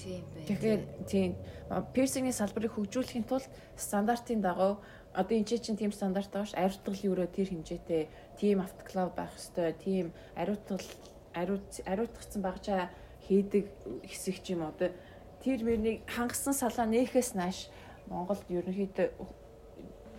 [0.00, 0.44] Тийм бай.
[0.48, 1.30] Тэгэхээр тийм
[1.92, 4.80] пирсингийн салбарыг хөгжүүлэхийн тулд стандартын дагуу
[5.12, 8.08] одоо энэ чинь тийм стандарт байгаа ш ариутгал юуруу тэр хэмжээтэй
[8.40, 10.84] тийм автоклав байх ёстой тийм ариутгал
[11.32, 12.92] ариут ариутгацсан багжаа
[13.28, 13.64] хийдэг
[14.04, 14.92] хэсэг ч юм одоо
[15.46, 17.70] тэр мөрнийг хангасан салаа нээхээс нааш
[18.10, 19.14] Монголд ерөнхийдөө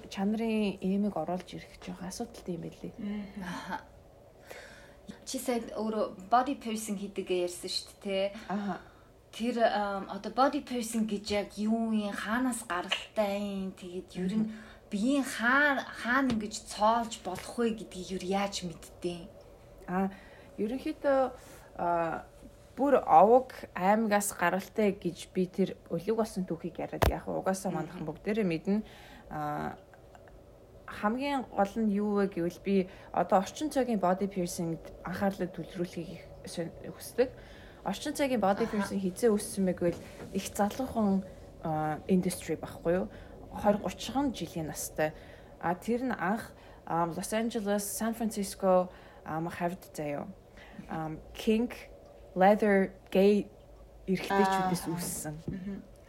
[0.08, 2.94] чанарын эмэг оруулж ирэх жоох асуудалтай юм байлээ.
[5.28, 8.32] Чи сая өөрөө body piercing хийдэгээ ярьсан шүү дээ.
[8.32, 8.40] те.
[8.48, 8.80] Аа.
[9.36, 9.56] Тэр
[10.16, 14.48] одоо body piercing гэж яг юу юм хаанаас гаралтай юм тэгээд ер нь
[14.88, 19.22] биеийн хаа хаана ингэж цоолж болох вэ гэдгийг юу яаж мэдтээ.
[19.92, 20.08] А
[20.56, 21.20] ерөнхийдөө
[22.78, 28.46] бүр овог аймагаас гаралтай гэж би тэр өлөг болсон түүхийг яриад яг угаасаа манайхан бүгдээрээ
[28.46, 28.86] мэднэ.
[29.34, 29.74] А
[30.86, 36.22] хамгийн гол нь юу вэ гэвэл би одоо орчин цагийн body piercing анхаарлаа төвлөрүүлэхийг
[36.94, 37.34] хүсдэг.
[37.84, 40.02] Орчин цагийн body piercing хизээ өссөн бэ гэвэл
[40.38, 41.26] их залуухан
[42.08, 43.08] индастри багхгүй юу?
[43.58, 45.12] 20 30 жилийн настай.
[45.60, 46.54] А тэр нь анх
[46.86, 48.90] ам, Los Angeles, San Francisco
[49.26, 50.28] ам хавьд заяа.
[50.90, 51.74] Ам King
[52.38, 53.50] leather gay
[54.08, 55.36] эрхтэйчүүдээс үүссэн.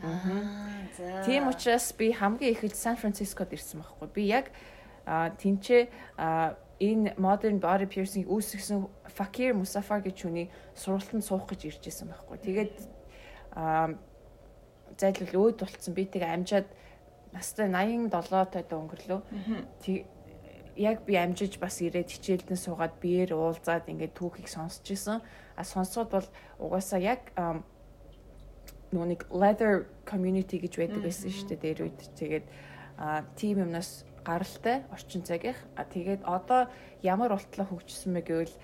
[0.05, 1.25] Аа.
[1.27, 4.09] Тийм учраас би хамгийн ихэд Сан Францискод ирсэн байхгүй.
[4.15, 4.53] Би яг
[5.09, 5.89] тэнцээ
[6.79, 10.47] энэ modern body piercing үүсгэсэн Fakir Musaffar гэж хүний
[10.79, 12.39] сургалтанд суух гэж ирж исэн байхгүй.
[12.39, 12.75] Тэгээд
[14.95, 16.71] зайлвал өөд болцсон би тэг амжаад
[17.35, 19.21] настай 87 тойд өнгөрлөө.
[20.79, 25.19] Яг би амжиж бас ирээд хичээлдэн суугаад биеэр уулзаад ингээд түүхийг сонсч исэн.
[25.59, 26.29] А сонсоод бол
[26.63, 27.35] угаасаа яг
[28.95, 32.01] нөгөө нэг leather community гэж байдаг байсан шүү дээ дээр үед.
[32.15, 32.47] Тэгээд
[32.97, 35.59] а тим юмнаас гаралтай орчин цагийнх.
[35.75, 36.71] А тэгээд одоо
[37.03, 38.55] ямар болтлоо хөгжсөн мэ гэвэл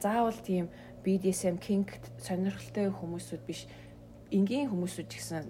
[0.00, 0.72] заавал тийм
[1.04, 3.66] BDSM kink сонирхолтой хүмүүсүүд биш
[4.30, 5.44] энгийн хүмүүсүүд ч гэсэн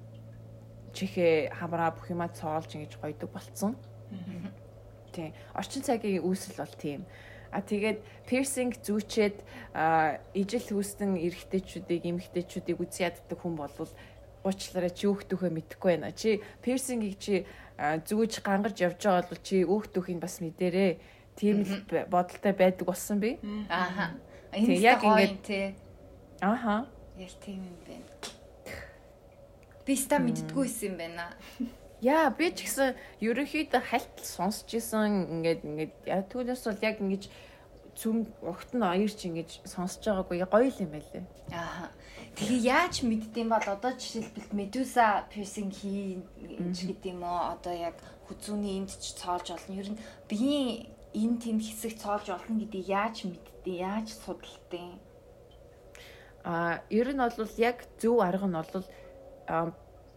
[0.92, 3.77] чихээ хамраа бүх юмаа цоолж ингэж гойдог болцсон.
[5.12, 5.33] Тийм.
[5.53, 7.05] Орчин цагийн үүсэл бол тийм.
[7.52, 9.36] А тэгээд piercing зүүчээд
[10.32, 13.92] ижил хүүстэн эрэгтэйчүүдийг эмэгтэйчүүдийг үгүй яддаг хүн болвол
[14.42, 16.10] уучлаарай чи өөхтөхөө мэдэхгүй байна.
[16.16, 17.44] Чи piercing-ийг чи
[17.78, 20.92] зүүж гангарч явж байгаа бол чи өөхтөхийг бас мэдэрээ.
[21.36, 23.38] Тийм л бодолтой байдаг болсон би.
[23.68, 24.16] Ааха.
[24.52, 25.66] Тэг, яг яг ингэ ингээд- тий.
[26.40, 26.86] Аха.
[27.16, 28.08] Яг тийм юм байна.
[29.86, 31.36] Би ста мэддггүй юм байна.
[32.02, 37.30] Яа, би ч гэсэн ерөнхийдөө хальт сонсч исэн ингээд ингээд яг түүнээс бол яг ингэж
[37.94, 41.22] цүм огт нь оёрч ингэж сонсож байгаагүй гоё л юм байлээ.
[41.54, 41.94] Аа.
[42.34, 46.26] Тэгээ яаж мэддэм бол одоо жишээлбэл медуза piercing хийн
[46.74, 47.54] гэдэг юм уу?
[47.54, 49.76] Одоо яг хүзүүний энд ч цоолж олно.
[49.76, 53.78] Ер нь биеийн энэ тэнд хэсэг цоолж олно гэдгийг яаж мэддээ?
[53.84, 54.96] Яаж судалдیں۔
[56.42, 58.84] А ер нь бол яг зөв арга нь бол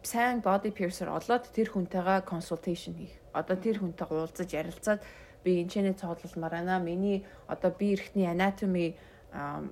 [0.05, 3.17] сайн body piercer олоод тэр хүнтэйгээ consultation хийх.
[3.33, 5.01] Одоо тэр хүнтэйгээ уулзаж ярилцаад
[5.43, 6.79] би энэ чэнэ цоололмаар байна.
[6.79, 8.95] Миний одоо би эрхтний anatomy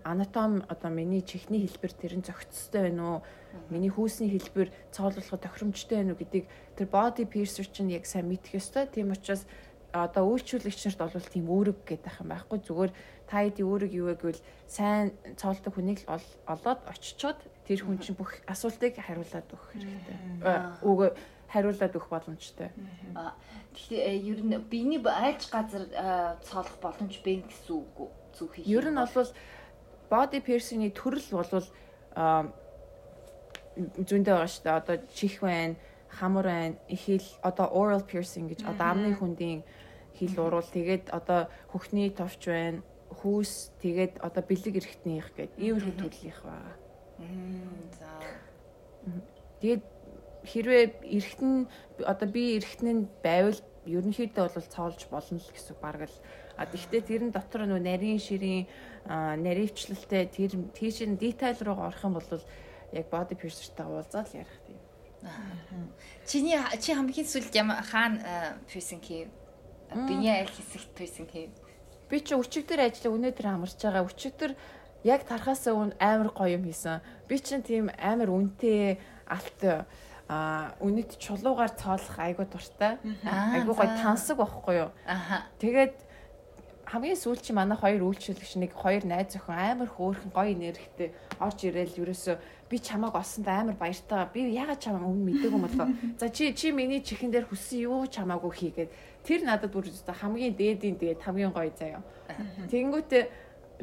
[0.04, 3.19] анатом одоо миний чихний хэлбэр тэр нь зохицтой байна уу?
[3.69, 8.60] Миний хүүсний хэлбэр цоолуулах тохиромжтой байна уу гэдгийг тэр body piercer чинь яг сайн мэдэх
[8.60, 8.89] ёстой.
[8.89, 9.46] Тийм учраас
[9.93, 12.91] одоо үйлчлүүлэгч нарт бол тийм үүрэг гэдэг юм байхгүй зүгээр
[13.30, 18.36] та хэдийн үүрэг юу вэ гэвэл сайн цоолдог хүнийг олоод очичоод тэр хүн чинь бүх
[18.47, 20.17] асуултыг хариулаад өгөх хэрэгтэй.
[20.84, 21.10] Үгүй
[21.47, 22.69] хариулаад өгөх боломжтой.
[23.73, 25.88] Тэгэхээр ер нь биений айж газар
[26.43, 28.10] цоолох боломж бэ гэсэн үг үү?
[28.34, 28.67] Зүг хийх.
[28.67, 29.32] Ер нь бол
[30.10, 31.63] body piercing-ийн төрөл бол
[33.78, 34.80] зүүндээ байгаа шүү дээ.
[34.82, 35.76] Одоо чих байна,
[36.10, 39.63] хамар байна, ихэл одоо oral piercing гэж одоо амны хүндийн
[40.13, 46.41] хил уруул тэгээд одоо хөхний товч байна, хүүс тэгээд одоо бэлэг эрэхтнийх гэдэг иймэрхүү төрлийнх
[46.45, 46.83] байгаа.
[48.00, 48.10] За.
[49.62, 49.84] Тэгээд
[50.44, 51.68] хэрвээ эрэхтэн
[52.04, 56.18] одоо би нь байвал ерөнхийдөө бол цоолж болно л гэсэн баг л
[56.56, 58.68] а тэгвэл тэрэн дотор нөө нарийн ширийн
[59.08, 62.28] наривчлалтай тэр тийшин детайл руу орох юм бол
[62.94, 64.80] яг body piercer-тай уулзаад ярих тийм.
[66.28, 69.28] Чиний чи хамгийн сүүлд ямар хаана piercing хийв?
[69.92, 71.52] Биений аль хэсэгт piercing хийв?
[72.10, 74.06] Би чи өчигдөр ажлаа өнөөдөр амарч байгаа.
[74.06, 74.52] Өчигдөр
[75.04, 77.04] яг тархаасаа өн амар гоё юм хийсэн.
[77.28, 79.88] Би чинь тийм амар үнэтэй алт
[80.30, 82.98] а үнэт чулуугаар цоолох айгуу дуртай.
[83.28, 84.89] Айгуу гоё тансаг байхгүй юу?
[85.06, 85.46] Аха.
[85.60, 85.94] Тэгээд
[86.88, 91.12] хамгийн сүүл чи манай хоёр үйлчлэгч нэг хоёр найз охин амар хөөрхөн гоё нэрхтэй
[91.42, 92.36] орж ирээл ерөөсөө
[92.70, 94.30] би чамааг олсонд амар баяртай.
[94.34, 95.88] Би ягаад чамаа өмнө мэдээгүй юм болоо.
[96.22, 98.92] За чи чи миний чихэн дээр хүссэн юу чамаагүй хийгээд
[99.26, 102.02] тэр надад бүр хамгийн дээдийн тэгээд хамгийн гоё заяа.
[102.70, 103.24] Тэнгүүтээ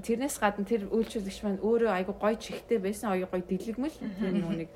[0.02, 4.70] тэрнээс гадна тэр үйлчлэгч маань өөрөө айгу гоё чихтэй байсан гоё гоё дэлгэмэл тэр нүг.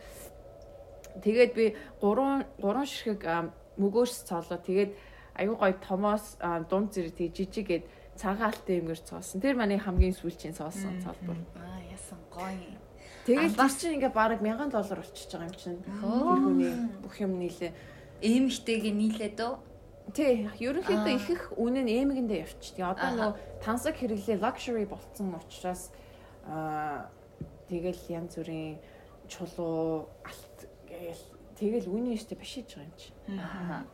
[1.22, 1.64] Тэгээд би
[2.00, 3.22] гурван гурван ширхэг
[3.78, 4.92] мөгөөс цоолоо тэгээд
[5.34, 6.38] айгу гоё томоос
[6.70, 7.84] дунд зэрэг тэг жижигээд
[8.14, 12.78] цагаалтай юмэр цоосон тэр манай хамгийн сүүлчийн цоосон цаалбар Аа ясан гоё.
[13.26, 15.80] Тэгээд бас чинь ингээ баг 1000 доллар болчихж байгаа юм чинь.
[15.82, 17.72] Тэр хүний бүх юм нийлээ.
[18.22, 19.54] эмхтэйг нийлээд үү?
[20.12, 22.92] Тий, ерөнхийдөө их их үнэ нь эмгэндээ явчихдаг.
[22.92, 23.30] Одоо нөө
[23.64, 25.88] тансаг хэрэглээ luxury болцсон учраас
[26.44, 27.08] аа
[27.72, 28.76] тэгэл янз бүрийн
[29.32, 31.24] чулуу алт гээл
[31.56, 33.08] тэгэл үнийн өстэй башиж байгаа юм чи.
[33.32, 33.88] Аа.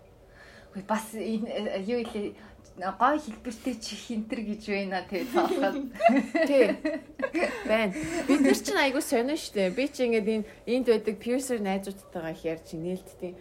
[0.74, 2.34] Хөөе бас энэ юу илээ
[2.76, 5.76] гой хэлбэртэй чих хинтер гэж байна тэгээ таахад.
[6.48, 6.64] Тий.
[7.68, 7.94] Байн.
[8.26, 9.70] Бид нар чинь айгуу сонио штэ.
[9.70, 13.34] Би чи ингээд энэ энд байдаг piercer найзуудтайгаа их ярьж нээлттэй.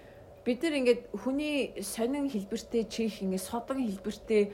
[0.49, 4.49] Бид нар ингээд хүний сонин хэлбэртэй чих ингээд содон хэлбэртэй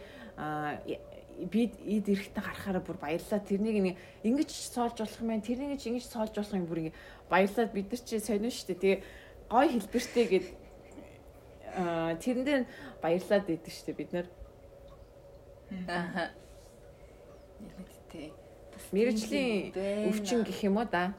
[1.47, 3.39] бид эд эрэхтэй гарахаараа бүр баярлаа.
[3.39, 3.95] Тэрнийг нэг
[4.27, 5.47] ингэж соолж болох юм байна.
[5.47, 6.99] Тэрнийг ингэж соолж болох юм бүр ингэ
[7.31, 8.75] баярлаад бид нар чи сонио штэ.
[8.75, 8.99] Тэгээ
[9.47, 10.47] гой хэлбэртэй гэд
[11.79, 12.63] аа тэрэн дээр
[12.99, 14.27] баярлаад идэв штэ бид нар.
[15.87, 16.35] Аа.
[17.63, 18.35] Нэмэгдтэй.
[18.91, 19.71] Мэргэжлийн
[20.11, 21.15] өвчин гэх юм уу да.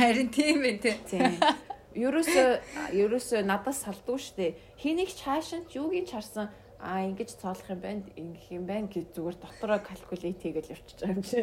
[0.00, 0.96] Харин тийм тий.
[1.04, 1.36] Тийм.
[1.96, 2.48] Ерөөсөө
[2.92, 4.54] ерөөсөө надаас салдгүй штэ.
[4.76, 8.66] Хэнийг ч хаашаа ч юуг нь ч харсан а ингэж цоолох юм байна ингэх юм
[8.68, 11.40] байна гэж зүгээр дотороо калкулейт хийгээл явчихж байгаа юм чи.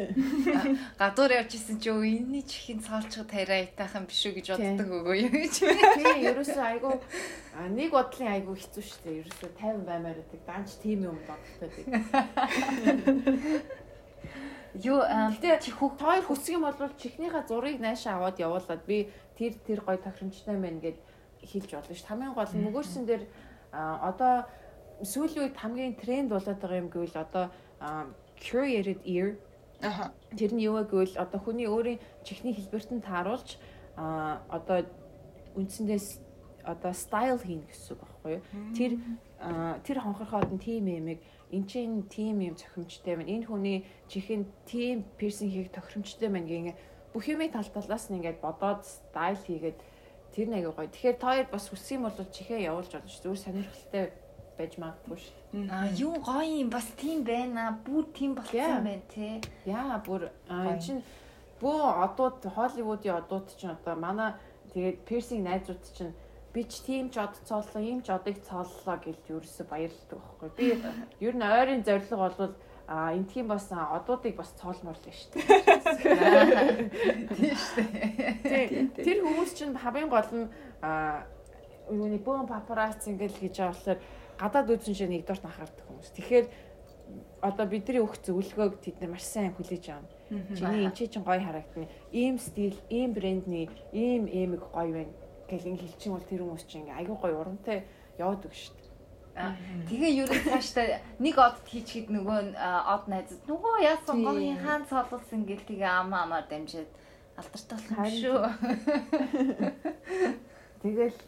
[1.02, 5.34] Гадуур явжсэн чи өө энэний чихийн цоолчод тарай айтайхан биш үү гэж боддог өгөө юу
[5.34, 5.54] гэж.
[5.98, 6.90] Тийм ерөөсөө айгу
[7.58, 9.20] а, нэг бодлын айгу хэцүү шүү дээ.
[9.26, 10.40] Ерөөсөө 50 баймаар байдаг.
[10.46, 11.72] Данч тийм юм боддог.
[14.74, 19.06] Юу Гэтэ чи хөх хоёр хүсэх юм бол чихнийхаа зургийг наашаа аваад явуулаад би
[19.38, 20.98] тэр тэр гой тохиромжтой байна гэд
[21.42, 22.04] хэлж болно ш.
[22.06, 23.22] Хамгийн гол нь мөгөөсөн дээр
[23.72, 24.44] одоо
[25.02, 27.50] сүүлийн үед хамгийн тренд болоод байгаа юм гэвэл одоо
[28.40, 29.36] curated ear
[29.82, 30.12] Аха.
[30.36, 33.58] Тэр нь юу вэ гэвэл одоо хүний өөрийн чихний хэлбэрт нь тааруулж
[33.96, 34.86] одоо
[35.58, 36.20] үндсэндээ с-
[36.64, 38.42] одоо стайл хийнэ гэсэн үг байхгүй юу?
[38.72, 38.92] Тэр
[39.84, 41.20] тэр хонхорхоод нь тийм юмэг
[41.52, 43.28] эн чинь тийм юм зохимжтой байна.
[43.28, 46.76] Энэ хүний чихэнд тийм пирсинг хийх тохиромжтой байна гэнгээ
[47.14, 49.78] бүх юмыг тал талаас нь ингээд бодоод стайл хийгээд
[50.34, 50.90] тэр нэг гоё.
[50.90, 53.22] Тэгэхээр та хоёр бас хүсэх юм бол чихээ явуулж болно шүү.
[53.22, 54.04] Зүгээр сонирхолтой
[54.58, 55.36] байж магадгүй шүү.
[55.70, 57.78] А юу гоё юм бас тийм байна.
[57.86, 59.38] Бүр тийм болсон байна тий.
[59.62, 61.02] Яа бүр энэ чинь
[61.62, 64.34] бөө одууд Холливуудын одууд чинь одоо манай
[64.74, 66.12] тэгээд пирсинг найзууд чинь
[66.54, 70.50] би ч тийм ч од цооллоо, ийм ч одыг цооллоо гэж ерөөсө баярлдаг байхгүй.
[70.58, 70.66] Би
[71.26, 72.54] ер нь ойрын зорилго бол
[72.86, 75.46] а энтхийн бас одуудыг бас цоолмоор л шүү дээ.
[77.32, 79.04] Тийм шүү дээ.
[79.04, 80.48] Тэр хүмүүс чинь хамгийн гол нь
[80.84, 81.24] а
[81.88, 84.00] юуны бөөн папарац ингээл хийж байгаа болохоор
[84.36, 86.10] гадаад үзэн шиг нэгдүгээр нь анхаардаг хүмүүс.
[86.12, 86.46] Тэгэхээр
[87.40, 90.08] одоо бидний өгөх зөвлөгөөг тэд нар маш сайн хүлээж авна.
[90.56, 91.88] Чиний энэ чинь гоё харагдана.
[92.12, 95.12] Ийм стил, ийм брендний, ийм эмэг гоё байна
[95.48, 97.78] гэл ингэ хэлчих юм бол тэр хүмүүс чинь ингээ аягүй гоё урамтай
[98.18, 98.83] яваад үг шүү дээ.
[99.34, 105.42] Тэгээ юу нэг цааштай нэг од хийчихэд нөгөө од найзад нөгөө яасан гоё хаан цолуулсан
[105.42, 106.86] гэл тэгээ амаа амаар дамжаад
[107.34, 108.38] алдартай болох юм шүү.
[110.86, 111.18] Тэгэл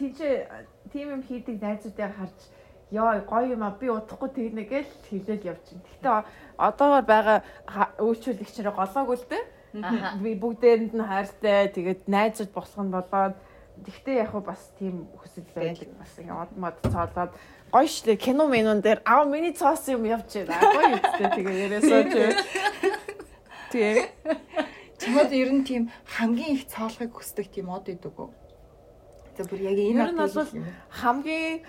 [0.00, 0.16] тийч
[0.96, 2.38] тийм юм хийдэг найзуудыг харж
[2.88, 5.84] ёо гоё юм а би удахгүй тэгнэ гэл хэлэл явчихна.
[5.84, 6.24] Гэхдээ
[6.56, 7.38] одоогоор байгаа
[8.00, 9.44] үйлчлүүлэгчрээ голоогүй л дээ.
[10.24, 13.36] Би бүгдээрэнд нь хайртай тэгээд найзууд нь болоод
[13.80, 17.32] Тэгтээ яг бас тийм хүсэл байдаг бас ингээ од мод цоолоод
[17.72, 20.60] гоё штэ кино менон дээр аа миний цоос юм явж байна.
[20.60, 22.36] Гоё үстэй тэгээ яриасаа чи.
[23.72, 24.04] Тэгээ.
[25.00, 28.28] Чамд ер нь тийм хамгийн их цоолохыг хүсдэг тийм од идэг үү?
[29.34, 30.52] За бүр яг энэ нь бол
[30.92, 31.64] хамгийн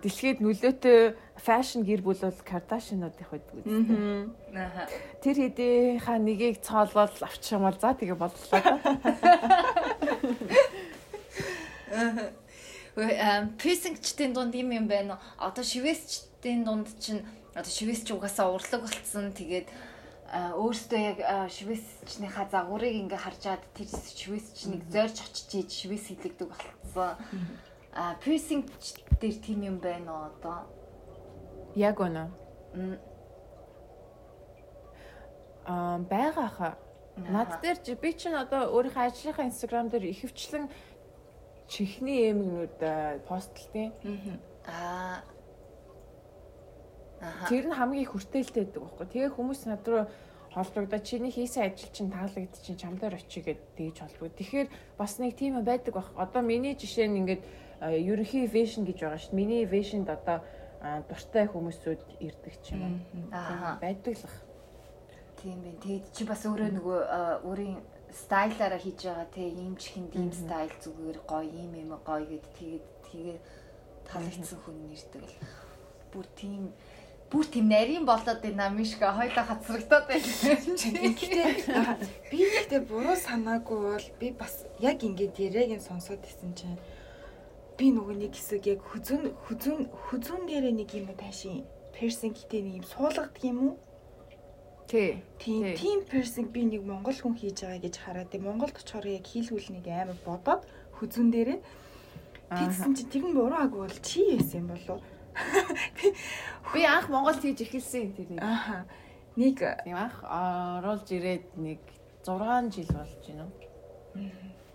[0.00, 4.30] дэлхийд нөлөөтэй фэшн гэр бүл бол Кардашинуудын байдаг үстэй.
[5.18, 8.62] Тэр хэдийнхаа нэгийг цоолол авчихмаар за тэгээ боллоо.
[13.58, 15.20] Писингчдийн дунд юм юм байна уу?
[15.46, 19.32] Одоо шивэсчдийн дунд чинь одоо шивэсч угаасаа урлаг болцсон.
[19.34, 19.66] Тэгээд
[20.34, 21.18] өөртөө яг
[21.50, 27.18] шивэсчнийхаа загварыг ингээ харж чад тэр шивэсчнийг зорж очиж ийж шивэс хилэгдэг болцсон.
[27.94, 30.66] А писингч дээр тийм юм байна уу одоо?
[31.74, 32.30] Яг үнэ.
[35.66, 36.74] Аа байгаа хаа.
[37.16, 40.66] Над дээр би чинь одоо өөрийнхөө ажлынхаа инстаграм дээр ихэвчлэн
[41.68, 42.78] чихний эмгнүүд
[43.28, 43.92] постлтیں۔
[44.66, 45.22] Аа.
[47.20, 47.48] Аа.
[47.48, 49.06] Тэр нь хамгийн хүртээлтэй байдаг байхгүй.
[49.08, 50.04] Тэгээ хүмүүс над руу
[50.54, 54.38] холбогдоод чиний хийсэн ажил чинь таалагдчих чинь чамдаар очие гэд тэгж холбогд.
[54.38, 56.10] Тэгэхээр бас нэг тийм байдаг байх.
[56.14, 57.42] Одоо миний жишээ нь ингээд
[57.80, 59.34] ерөнхий vision гэж байгаа шүү.
[59.34, 60.44] Миний vision-д одоо
[61.08, 63.32] дуртай хүмүүсүүд ирдэг ч юм уу.
[63.32, 63.80] Аа.
[63.80, 64.36] Байдаг л бах.
[65.42, 65.80] Тийм байх.
[65.82, 67.00] Тэгээд чи бас өөрөө нөгөө
[67.48, 67.80] өөрийн
[68.14, 72.86] стайлаараа хийж байгаа те ийм чихэнд ийм стайл зүгээр гоё ийм юм гоё гэд тэгээд
[73.06, 73.38] тэгээ
[74.08, 75.36] таалагдсан хүн нэрдэг л.
[76.12, 76.62] Бүр тийм
[77.30, 79.10] бүр тийм нарийн болоод байна мишка.
[79.18, 80.30] Хоёлаа хацрагдаад байна.
[81.10, 81.46] Гэхдээ
[82.30, 86.78] би ихтэй буруу санаагүй бол би бас яг ингээд яриаг нь сонсоод исэн чинь
[87.74, 92.74] би нөгөө нэг хэсэг яг хүзүн хүзүн хүзүн дээр нэг юм таашин персин гэдэг нэг
[92.78, 93.74] юм суулгадаг юм уу?
[94.86, 95.24] Тий.
[95.38, 99.24] Тийм тийм персинг би нэг монгол хүн хийж байгаа гэж хараад тийм Монголд очихоор яг
[99.24, 100.62] хийлгүүл нэг амар бодоод
[101.00, 101.60] хүзүүн дээрээ.
[102.52, 105.00] Тэгсэн чинь тэр нь буруу аг бол чи яасан юм болов?
[106.76, 108.84] Би анх Монголд хийж эхэлсэн тэрийг ааха
[109.40, 111.80] нэг тийм анх оруулж ирээд нэг
[112.28, 113.56] 6 жил болж байна уу?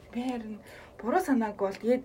[0.10, 0.58] Би харин
[0.98, 2.04] буруу санаагүй бол тэгээд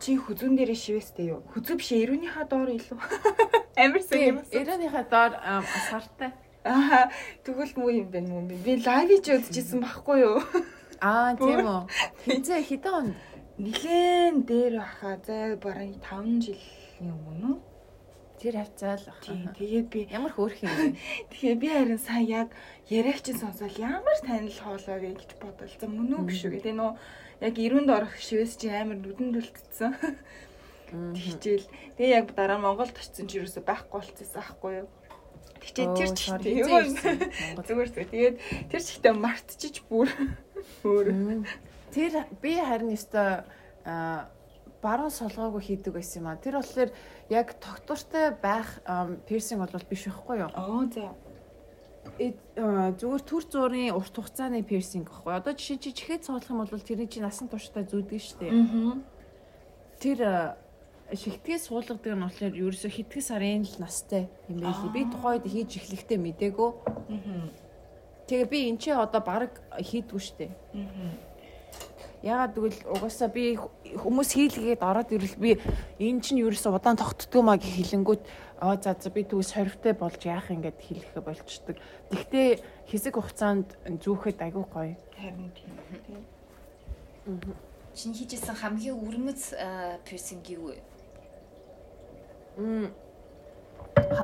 [0.00, 1.44] чи хүзүүн дээрээ шивэстэй юу?
[1.52, 2.98] Хүзүү биш эрүүнийхаа доор илүү.
[3.84, 5.32] Амар сайн юм эрүүнийхаа доор
[5.86, 6.32] сартай
[6.64, 7.10] Аа
[7.42, 8.62] тэгвэл муу юм байна мүү.
[8.62, 10.38] Би лайв ч үзчихсэн байхгүй юу?
[11.02, 11.82] Аа тийм үү.
[12.22, 13.08] Хинцээ хэдэн он?
[13.58, 15.18] Нилээн дээр баха.
[15.26, 17.58] За бараг 5 жилийн өмнө.
[18.38, 19.26] Тэр хавцаа л баха.
[19.26, 20.86] Тийм тэгээд би ямар хөөрх юм бэ?
[21.34, 22.48] Тэгэхээр би харин сайн яг
[22.86, 25.90] яриагч сонсоод ямар танил хоолоо гэж бодолцсон.
[25.98, 26.62] Мөн үү биш үү?
[26.62, 26.92] Тэгээ нөө
[27.42, 29.98] яг ирүүнд орох шивээс чи амар нүдэнд үлдсэн.
[30.92, 31.66] Тэгчээл
[31.98, 34.88] тэгээ яг дараа Монголд очсон чи юусоо байхгүй болчихсон аахгүй юу?
[35.62, 37.90] Тэгчээ тэр ч зүгээр зүгээр.
[38.10, 40.10] Тэгээд тэр ч ихтэй мартчих бүр
[40.82, 41.46] өөр.
[41.94, 43.46] Тэр би харин өстой
[44.82, 46.36] баруун солгоогүй хийдэг байсан юм а.
[46.42, 46.90] Тэр болохоор
[47.30, 48.82] яг тогтвортой байх
[49.30, 50.50] пирсинг бол биш байхгүй юу?
[50.50, 51.14] Аа за.
[52.18, 52.34] Э
[52.98, 55.30] зүгээр төр зуурын урт хугацааны пирсинг гэхгүй.
[55.30, 58.52] Одоо жишээ чи чихээ цоолох юм бол тэрний чинь насан туршдаа зүүдэг шүү дээ.
[60.02, 60.18] Тэр
[61.12, 64.88] шигтгээ суулгадаг нь болохоор ерөөсө хэдхэн сарын л настай юм байли.
[64.92, 66.70] Би тухайд хийж эхлэхдээ мдээгүй.
[68.28, 70.48] Тэгээ би эн чинь одоо баг хийдгүй штэ.
[72.22, 75.50] Ягаад гэвэл угаасаа би хүмүүс хийлгээд ороод ирвэл би
[76.00, 78.22] эн чинь ерөөсө удаан тогтдгоо маа гэх хэлэнгүүт
[78.62, 81.76] аа за за би тэгвэл сорвтой болж яах юм гэд хэлэхэ болчдөг.
[82.14, 82.48] Тэгтээ
[82.88, 84.94] хэсэг хугацаанд зүүхэд айгүй гоё.
[85.18, 85.74] Харин тийм.
[87.92, 89.52] Чиний хийжсэн хамгийн өрмөц
[90.06, 90.91] пирсинг юу вэ?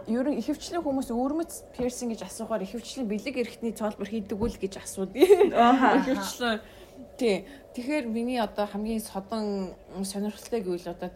[0.09, 4.81] Ер нь ихэвчлэн хүмүүс өрмөц пирсинг гэж асуухаар ихэвчлэн бэлэг эрэхтний цолбор хийдэг үл гэж
[4.81, 5.17] асуудаг.
[5.53, 6.01] Аа.
[6.01, 6.61] Ихэвчлэн
[7.19, 7.47] Тий.
[7.75, 11.11] Тэгэхээр миний одоо хамгийн содон сонирхолтой гэвэл одоо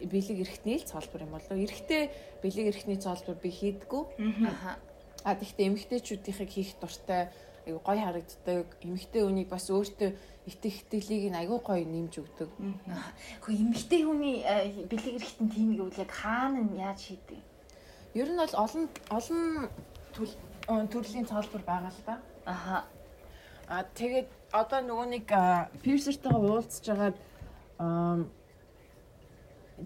[0.00, 1.56] бэлэг эрхтний л цаалбар юм болоо.
[1.56, 2.10] Эрхтэй
[2.42, 4.02] бэлэг эрхтний цаалбар би хийдэггүй.
[4.48, 4.76] Аха.
[5.24, 7.28] А тэгвэл эмэгтэйчүүдийнхийг хийх дуртай
[7.64, 8.66] айгу гой харагддаг.
[8.84, 10.12] Эмэгтэй хүнийг бас өөртөө
[10.46, 12.50] итгэх итгэлийг нь айгу гой нэмж өгдөг.
[13.42, 17.40] Хөө эмэгтэй хүний э, бэлэг эрэхтэн тийм гэвэл яг хаана нь яаж хийдэг?
[18.14, 22.16] Ер нь бол олон олон э, төрлийн цаалбар байгаа л да.
[22.46, 22.86] Аха.
[23.66, 25.26] А тэгээд одоо нөгөө нэг
[25.82, 27.18] пирсертайгаа уулзж байгаад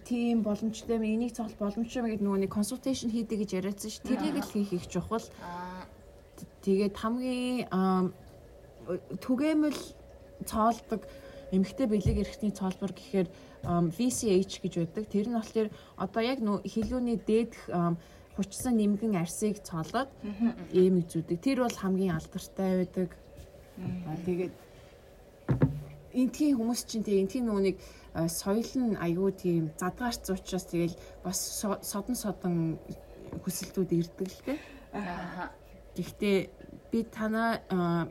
[0.05, 3.99] тийм боломжтой юм энийг цогт боломжтой юм гэдэг нөгөө нэг консультейшн хийдэг гэж яриадсан ш.
[4.05, 5.25] Тэрийг л хийх их чухал.
[6.63, 8.13] Тэгээд хамгийн ам,
[9.25, 9.81] түгээмэл
[10.47, 11.05] цоолдог
[11.51, 13.29] эмэгтэй бэлэг эрхтний цоолбор гэхээр
[13.67, 15.05] VCH гэж байдаг.
[15.11, 15.69] Тэр нь болохоор
[15.99, 17.59] одоо яг нөө хилүүний дээдх
[18.39, 20.09] хучсан нэмгэн арсыг цоолоод
[20.73, 21.39] эмэг зүүдэг.
[21.43, 23.11] Тэр бол хамгийн алдартай байдаг.
[24.25, 24.55] Тэгээд
[26.15, 27.47] энтхийн хүмүүс чинь тэгээ энтхийн
[28.15, 32.55] а, соёл нь аюу тийм задгаарч учраас тэгэл бас со- содон содон
[33.45, 34.59] хүсэлтүүд ирдэг л.
[34.93, 35.55] Аха.
[35.95, 36.51] Гэхдээ
[36.91, 37.63] би танаа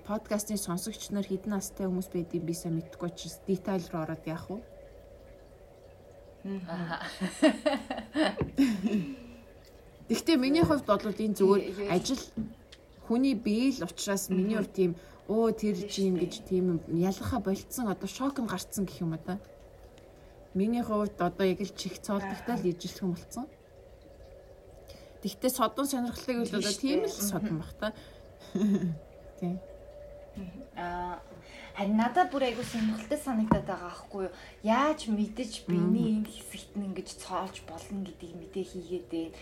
[0.08, 4.48] подкастын сонсогч нар хэдэн настай хүмүүс байдгийг би сайн мэдэхгүй чи детайл руу ороод яах
[4.48, 4.60] вэ?
[10.10, 12.24] Гэхдээ миний хувьд бол энэ зүгээр ажил
[13.04, 14.92] хүний бие л учраас миний хувьд тийм
[15.28, 19.38] өө тэр чинь гэж тийм ялгаха болцсон одоо шок нь гарцсан гэх юм одоо.
[20.56, 23.46] Миний хувьд одоо яг л чих цоолдогтой л ижилхэн болцсон.
[25.22, 27.94] Тэгвэл содон сонирхлыг бол одоо тийм л содон бах та.
[29.40, 29.60] Тийм.
[30.76, 31.20] Аа
[31.76, 34.36] харин надад бүр айгуу сонирхолтой санагдаад байгаа аахгүй юу?
[34.64, 39.38] Яаж мэдэж биений энэ хэсэгт нь ингэж цоолж болно гэдгийг мэдээ хийгээд байна.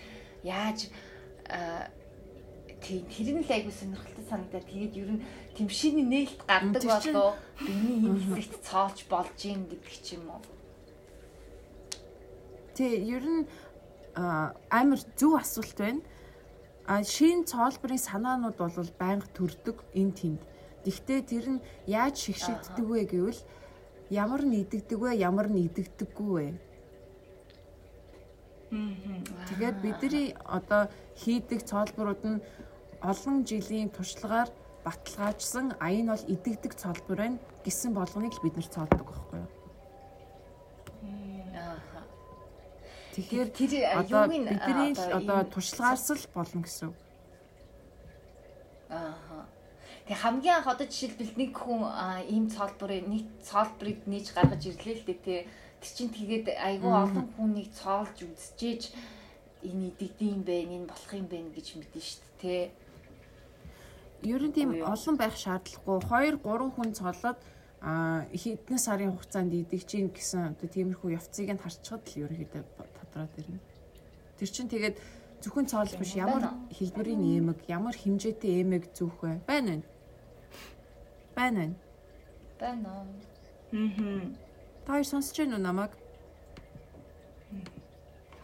[0.45, 0.79] Яаж
[1.49, 1.89] аа
[2.81, 5.25] тийм тэр нь л айгуу сонирхолтой санагдаад тэгээд ер нь
[5.57, 10.41] тэмшиний нээлт гардаг болоо биений энэ хэсэгт цоолж болж ийн гэдэг ч юм уу.
[12.77, 13.49] Тэ ер нь
[14.69, 16.01] амар зөв асуулт байна.
[16.87, 20.41] А шин цоолбарын санаанууд бол байнга төрдөг энэ тэнд.
[20.87, 23.41] Гэхдээ тэр нь яаж шигшигддэг вэ гэвэл
[24.23, 26.47] ямар нь идэгдэг вэ, ямар нь идэгдэггүй вэ?
[29.47, 30.27] Тэгээд бидний
[30.57, 30.87] одоо
[31.19, 32.43] хийдэг цоолборууд нь
[33.03, 34.49] олон жилийн туршлагаар
[34.87, 39.56] баталгаажсан а энэ бол идэгдэг цоолбор байна гэсэн болгоныг л бид нэр цоолдог байхгүй юу?
[43.17, 46.93] Тэгэхээр Тэр юуг нь бидний одоо энэ- туршлагаас л болно гэсэн.
[48.93, 49.49] Ааха.
[50.05, 54.95] Тэг хамгийн анх одоо жишээлбэл нэг хүн аа, ийм цоолборыг нэг цоолборыг нээж гаргаж ирлээ
[55.01, 55.39] л дээ тий.
[55.81, 58.93] Тэр чинь тэгээд айгүй олон хүнийг цоолж үзчихээж
[59.65, 62.63] энэ идэгдэм байх, энэ болох юм байна гэж мэдэн дээ тий.
[64.29, 66.05] Ер нь тийм олон байх шаардлагагүй.
[66.05, 67.39] 2 3 хүн цолоод
[67.81, 72.63] а хэдэн сарын хугацаанд идэх чинь гэсэн одоо тиймэрхүү явцыг нь харчхад л ерөнхийдөө
[73.11, 73.59] тодроод ирнэ.
[74.37, 74.97] Тэр чинь тэгээд
[75.41, 79.41] зөвхөн цоолох биш ямар байна хэлбэрийн эмэг, ямар хэмжээтэй эмэг зүүх вэ?
[79.47, 79.83] Байна уу?
[81.35, 81.75] Байна уу?
[82.59, 83.07] Байна уу?
[83.71, 84.35] Мгм.
[84.85, 85.91] Та хоёр сонсож байна уу намайг?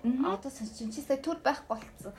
[0.03, 2.13] Одоо сонсч чи сая төр байхгүй болцсон.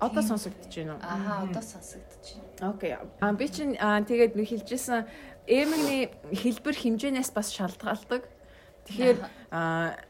[0.00, 1.00] Одоо сонсогдож байна уу?
[1.04, 2.26] Ааха, одоо сонсогдож
[2.58, 2.72] байна.
[2.72, 2.96] Окей.
[3.20, 5.04] А би чинь аа, тэгээд би хэлжсэн
[5.46, 8.24] эмэгний хэлбэр хэмжээнээс бас шалтгаалдаг.
[8.88, 9.18] Тэгэхээр
[9.52, 10.00] аа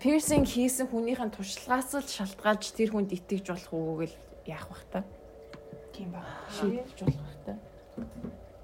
[0.00, 4.16] пирсинг хийсэн хүнийхэн туршлагаас л шалтгаалж тэр хүнд итгэж болох уу гэл
[4.48, 5.04] яах бах та.
[5.92, 6.24] Тийм ба.
[6.48, 7.52] Шийдэж болох бах та.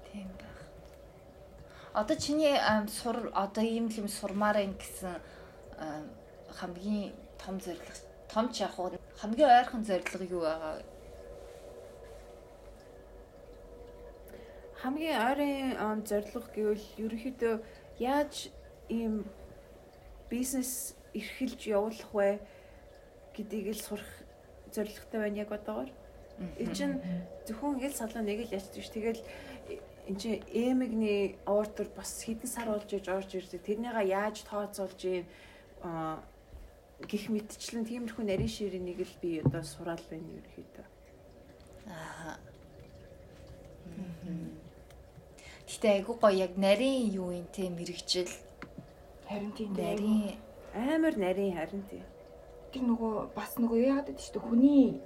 [0.09, 0.59] Тийм байх.
[1.93, 2.57] Одоо чиний
[2.89, 5.21] сур одоо ийм л юм сурмаар юм гэсэн
[5.77, 6.09] ам,
[6.57, 7.93] хамгийн том зорилго
[8.27, 10.83] том ч яг уу хамгийн ойрхон зорилго юу байгаа вэ?
[14.81, 17.55] Хамгийн ойрын ам, зорилго гэвэл ерөнхийдөө
[17.99, 18.49] яаж
[18.89, 19.29] ийм
[20.29, 22.39] бизнес эрхэлж явуулах вэ
[23.35, 24.11] гэдгийг л сурах
[24.73, 25.89] зорилготой байна яг одоогор.
[26.57, 26.95] Энэ чинь
[27.45, 28.89] зөвхөн ил салуу нэг л ячдаг ш.
[28.93, 29.21] Тэгэл
[30.07, 33.61] энэ чинь эмэгний ордер бас хэдэн сар болж иж орж ирдэг.
[33.65, 35.25] Тэрнийга яаж тооцоолж ийм
[37.07, 40.87] гих мэтчлэн тиймэрхүү нарийн ширээнийг л би одоо сураал байна ерөөхдөө.
[41.87, 42.35] Аа.
[45.69, 48.27] Гэтэ айгуу гоё яг нарийн юу юм те мэрэгжил
[49.29, 50.37] Харин тийм нарийн
[50.73, 52.01] Амар нарийн харин тий.
[52.73, 55.01] Тэр нөгөө бас нөгөө яагаад гэдэг чинь хүний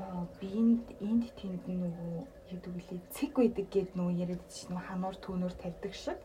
[0.00, 5.16] аа, биеинд энд тэнд нөгөө яадаг үлээ цэг байдаг гэд нөгөө яриад чинь нөгөө хануур
[5.20, 6.20] түүнөр тавьдаг шиг.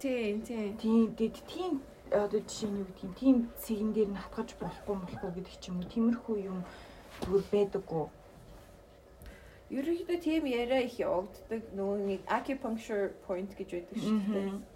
[0.00, 0.72] Тий, тий.
[0.80, 1.72] Тийм тэгэд тийм
[2.12, 5.64] одоо жишээ нь юу гэдэг юм тийм цэгэн дээр нь хатгаж болохгүй болохгүй гэдэг ч
[5.68, 6.58] юм уу тиймэрхүү юм
[7.24, 8.04] зүгээр байдаггүй.
[9.72, 11.60] Ерөнхийдөө тийм яриа их явагддаг.
[11.72, 14.73] Нөгөө нэг acupuncture point гэж байдаг шүү дээ.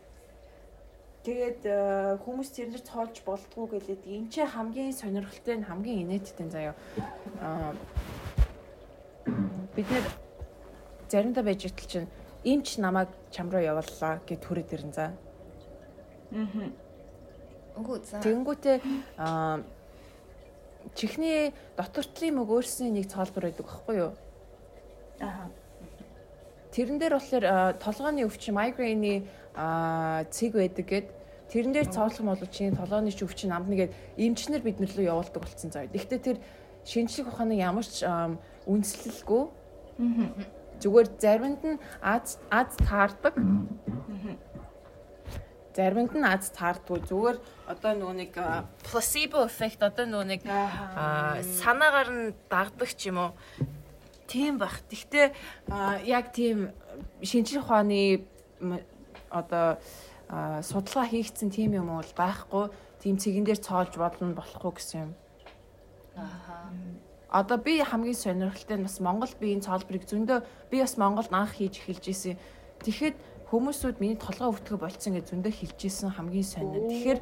[1.26, 6.74] Тэгээд э, хүмүүс тэрнэр цоолж болдгоо гэлээд энэ ч хамгийн сонирхолтой нь хамгийн инээдтэй заяа.
[7.42, 7.74] Аа
[9.74, 10.06] бид нэр
[11.10, 12.08] заримдаа байж итэл чинь
[12.44, 15.12] эмч намайг чам руу явууллаа гэд түрээд ирэн за.
[17.78, 18.18] Үгүй за.
[18.22, 18.76] Тэгэнгүүтээ
[19.18, 19.62] аа
[20.94, 24.12] чихний дотортлын мөг өөрсний нэг цаалбар байдаг байхгүй юу?
[25.20, 25.50] Аа.
[26.72, 29.26] Тэрэн дээр болохоор а, толгооны өвчин, migraine-ийн
[29.58, 31.06] а, цэг байдаг гэд
[31.50, 35.10] тэрэн дээр цоолох юм бол чинь толгооны ч өвчин амд нэгээд эмчнэр бид нар руу
[35.18, 35.90] явуулдаг болсон заяа.
[35.90, 36.38] Гэхдээ тэр
[36.86, 38.06] шинжлэх ухааны ямар ч
[38.70, 39.42] үндэслэлгүй
[40.78, 43.34] зүгээр заримд нь аз аз таардаг.
[45.74, 47.36] Заримд нь аз таардгүй зүгээр
[47.66, 48.32] одоо нөгөө нэг
[48.86, 50.42] placebo effect одоо нөгөө нэг
[51.58, 53.32] санаагаар нь дагдаг ч юм уу
[54.28, 54.84] Тийм бах.
[54.92, 55.32] Гэхдээ
[56.04, 56.70] яг тийм
[57.24, 58.28] шинжлэх ухааны
[59.30, 59.78] одоо
[60.62, 62.68] судалгаа хийгдсэн тийм юм бол байхгүй.
[63.00, 65.12] Тийм цэгэн дээр цоолж болно болохгүй гэсэн юм.
[66.16, 66.68] Аха.
[67.30, 71.80] Одоо би хамгийн сонирхолтой нь бас Монгол биеийн цоолборыг зөндөө би бас Монголд анх хийж
[71.80, 72.36] эхэлж исэн.
[72.82, 73.16] Тэгэхэд
[73.52, 76.82] хүмүүсүүд миний толгой өвтгөө болцсон гэж зөндөө хэлж исэн хамгийн сонир.
[76.88, 77.20] Тэгэхээр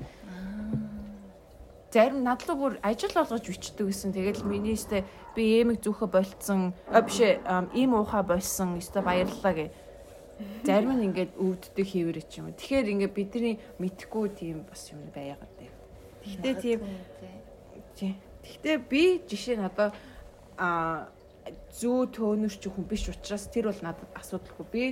[1.91, 4.13] зарим надлуу бүр ажил болгож бичдэг гэсэн.
[4.13, 5.03] Тэгэл миний өстэй
[5.35, 6.75] би эмэг зүөхө болцсон.
[6.91, 7.41] А биш ээ
[7.75, 8.77] ийм уухай болсон.
[8.79, 9.67] Өстэй баярлалаа гэ.
[10.65, 12.59] Зарим нь ингээд өвддөг хийвэр ч юм уу.
[12.61, 15.77] Тэгэхээр ингээд бидний мэдхгүй тийм бас юм байгаад байна.
[16.21, 16.81] Гэхдээ тийм
[17.97, 18.13] тий.
[18.45, 19.97] Гэхдээ би жишээ нь одоо
[20.61, 21.09] а
[21.73, 24.67] зүү төөнөрч хүн биш учраас тэр бол надад асуудалгүй.
[24.69, 24.85] Би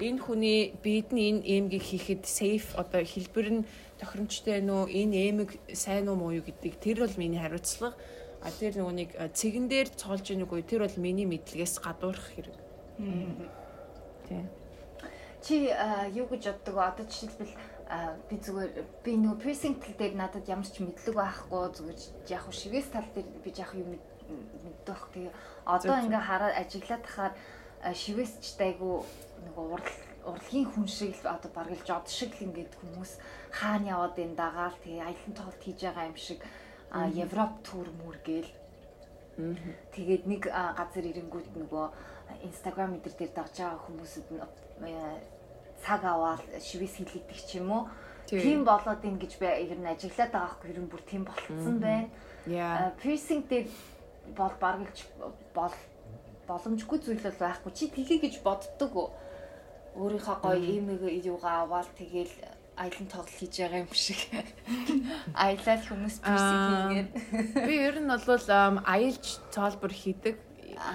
[0.00, 3.66] энэ хүний биедний энэ эмгийг хийхэд safe одоо хэлбэр нь
[4.00, 7.94] тохиромжтой нөө энэ эмэг сайн уу муу юу гэдэг тэр бол миний хариуцлага.
[8.40, 12.56] А тэр нөгөө нэг цэгэн дээр цоолж ийн үгүй тэр бол миний мэдлэгээс гадуурх хэрэг.
[14.26, 14.42] Тий.
[15.40, 15.72] Чи
[16.14, 16.84] юу гэж боддог вэ?
[16.84, 17.54] Одоо жишээлбэл
[18.30, 18.72] би зүгээр
[19.02, 23.50] би нөгөө тал дээр надад ямар ч мэдлэг байхгүй зүгээр яг шивээс тал дээр би
[23.50, 25.04] яг мэд- мэддэг байх.
[25.10, 25.32] Тэгээ
[25.66, 27.34] одоо ингээ хараад ажиглаад тахаар
[27.82, 29.02] а, шивээс ч дайгу
[29.48, 29.96] нөгөө урал
[30.28, 33.12] урлагийн хүн шиг л одоо бараг л жод шиг л ингээд хүмүүс
[33.50, 36.40] хаана яваад энэ дагаал тэгээ аялын тоглолт хийж байгаа юм шиг
[36.92, 38.50] а Европ тур мүр гээл
[39.94, 41.86] Тэгээд нэг газар ирэнгүүт нөгөө
[42.46, 44.40] Instagram мэдэр дээр дагж байгаа хүмүүсэд нь
[44.86, 45.18] э,
[45.82, 47.84] цаг аваад шивээс хилэгдэх ч юм уу.
[48.30, 51.76] Тийм болоод ин гэж би ер нь ажиглаад байгаа хгүй ер нь бүр тийм болцсон
[51.82, 52.08] байна.
[52.46, 52.94] Яа.
[52.94, 53.66] А, Piercing дээр
[54.36, 54.54] бол
[54.94, 55.08] ч
[55.54, 55.74] бол
[56.46, 57.72] боломжгүй зүйл бол байхгүй.
[57.74, 59.10] Чи тгий гэж боддог?
[59.98, 62.30] Өөрийнхөө гоё имийг юугаа аваад тэгэл
[62.80, 64.20] аялан тоглол хийж байгаа юм шиг.
[65.36, 66.88] Аялал хүмүүс Аа.
[66.88, 67.10] хийгээд.
[67.68, 68.44] Би ер нь бол
[68.88, 70.36] аялж цаалбар хийдэг.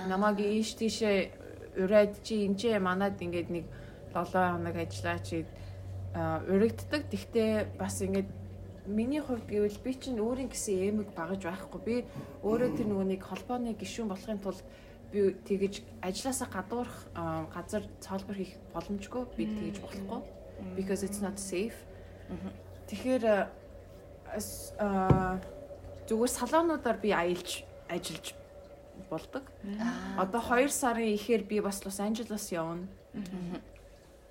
[0.09, 3.65] Намаг ийш тийшээ ураад чи энэ ч манад ингээд нэг
[4.17, 5.45] 7 хоног ажиллаа чи
[6.49, 7.05] урагддаг.
[7.13, 8.29] Тэгтээ бас ингээд
[8.89, 11.81] миний хувьд гэвэл би чинь өөрийн гэсэн эмэг багаж байхгүй.
[11.85, 11.95] Би
[12.41, 14.63] өөрөө тэр нөгөө нэг холбооны гишүүн болохын тулд
[15.13, 16.95] би тэгэж ажилласаа гадуурх
[17.53, 19.23] газар цаалбар хийх боломжгүй.
[19.37, 20.21] Би тэгэж болохгүй.
[20.75, 21.75] Because it's not safe.
[22.87, 23.49] Тэгэхээр а,
[24.35, 25.39] ас- а
[26.07, 28.33] зүгээр салонуудаар би аялж ажиллаж
[29.09, 29.43] болдог.
[30.17, 32.87] Одоо 2 сарын ихээр би бас Лос Анжелос явна.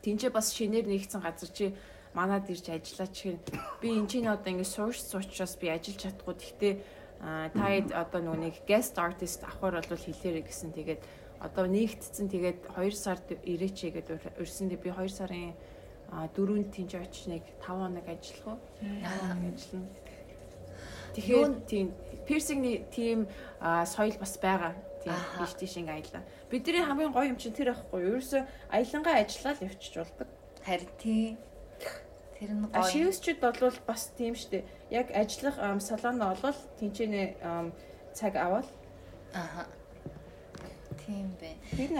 [0.02, 1.74] Тинчээ бас шинээр нэгдсэн газар чи
[2.14, 3.38] манад ирж ажиллаач гэн.
[3.80, 6.34] Би энэ чинь одоо ингэ source учраас би ажиллаж чадахгүй.
[6.34, 6.74] Гэхдээ
[7.24, 10.70] а, та хэд одоо нөгөө нэг guest artist авахар бол хэлээрэй гэсэн.
[10.76, 11.00] Тэгээд
[11.40, 15.52] одоо нэгтцэн тэгээд 2 сард ирээч гэдэг урьсандээ би 2 сарын
[16.14, 18.58] а, дөрөнд тинч очиж нэг 5 хоног ажиллах уу?
[18.78, 19.90] 5 хоног ажиллана.
[21.14, 21.86] Тэгэхээр тийм
[22.26, 23.26] пирсингний тийм
[23.58, 24.78] соёл бас байгаа.
[25.02, 26.22] Тийм биш тийш ингээ аялаа.
[26.50, 28.18] Бидний хамгийн гоё юм чинь тэр байхгүй юу?
[28.18, 30.28] Ерөөсөө аялангаа ажиллаад явчих болдог.
[30.62, 31.36] Харин тий.
[32.38, 32.82] Тэр нь гоё.
[32.82, 34.64] шивсчүүд бол бас тийм штэ.
[34.90, 37.22] Яг ажиллах салон олол тэнцэнэ
[38.14, 38.66] цаг аваад
[39.34, 39.66] Аха.
[41.06, 41.50] Тийм бэ.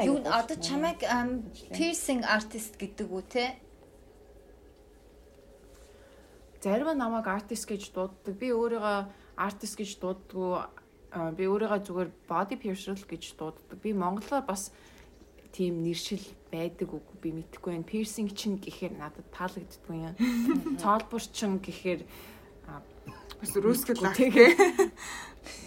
[0.07, 1.43] Юу одоо чамайг ам,
[1.75, 3.59] piercing artist гэдэг үү те?
[6.65, 8.33] Зарим нь намайг артист гэж дууддаг.
[8.41, 8.99] Би өөрийгөө
[9.37, 10.65] артист гэж дууддаггүй.
[11.12, 13.77] А, Би өөрийгөө зүгээр body piercer л гэж дууддаг.
[13.85, 14.73] Би монголоор бас
[15.53, 17.87] тийм нэршил байдаг үгүй би мэдэхгүй байна.
[17.87, 20.15] Piercing чин гэхээр надад таалагддаггүй юм.
[20.83, 22.03] Цоолбор чин гэхээр
[23.41, 24.15] Бас рүүсгэл лаа.
[24.17, 24.57] тэгээ.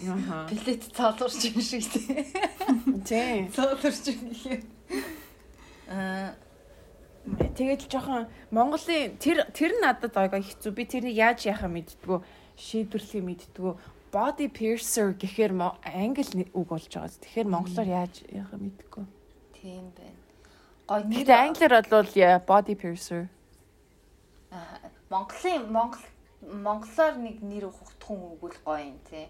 [0.02, 0.44] Яха.
[0.50, 2.26] Билет цаалуурч юм шиг те.
[3.06, 3.48] Тийм.
[3.54, 4.62] Цаалуурч юм гэхээр.
[5.94, 6.34] Аа
[7.36, 10.72] Тэгээд л жоохон Монголын тэр тэр нь надад ойгоо хэцүү.
[10.72, 12.18] Би тэрийг яаж яхаа мэддгүү,
[12.56, 13.72] шийдвэрлэхээ мэддгүү.
[14.08, 15.52] Body piercer гэхээр
[15.84, 17.12] англи үг болж байгаа.
[17.12, 19.04] Тэгэхээр монголоор яаж яхаа мэддгүү.
[19.60, 20.22] тийм байна.
[20.88, 22.12] Гой нэр англиар бол
[22.46, 23.28] body piercer.
[24.50, 26.04] Аа, Монголын Монгол
[26.42, 29.26] монголоор нэг нэр ухах хүн өгвөл гоё юм тий.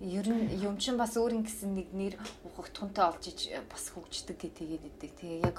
[0.00, 3.40] Ер нь юм чин бас өөрийн гэсэн нэг нэр ухах хүнтэй олж иж
[3.70, 5.12] бас хөгждөг гэ тэгээд идэг.
[5.20, 5.56] Тэгээ яг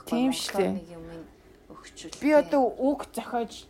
[0.75, 1.05] нэг юм
[1.71, 2.19] өгчүүл.
[2.19, 3.65] Би одоо үг зохиож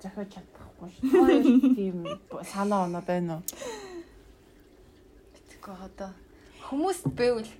[0.00, 1.74] зохиож чадахгүй шүү.
[1.76, 1.96] Тийм
[2.42, 3.42] санаа оноо байна уу?
[5.36, 6.10] Тэгэхгүй одоо
[6.70, 7.52] хүмүүст бэвэл.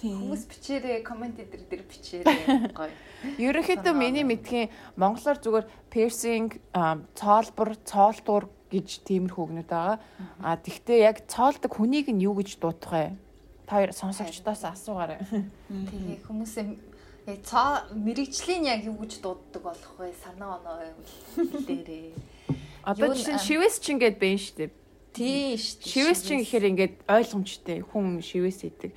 [0.00, 0.16] Тийм.
[0.16, 2.88] Хүмүүс бичээрээ комент дээр дээр бичээрээ гоё.
[3.36, 6.56] Ерөнхийдөө миний мэдхийн монголоор зүгээр piercing,
[7.12, 9.98] цоолбор, цоолтуур гэж тиймэрхүү үгнүүд байгаа.
[10.40, 13.12] А тэгвэл яг цоолдог хүнийг нь юу гэж дуудах вэ?
[13.66, 15.20] Та хоёр сонсогчдоос асуугаарай.
[15.68, 16.64] Тэгээ хүмүүсээ
[17.30, 20.14] яг цаа мэрэгжлийн яг юу гэж дууддаг болох вэ?
[20.22, 20.78] Санаа оноо
[21.66, 22.14] дээрээ.
[22.86, 24.70] Одоо Юу н- жишээ нь шивэс чин гэд байна шүү дээ.
[25.12, 25.90] Тийм шүү дээ.
[25.90, 28.94] Шивэс чин гэхээр ингээд ойлгомжтой хүн шивэс идэг.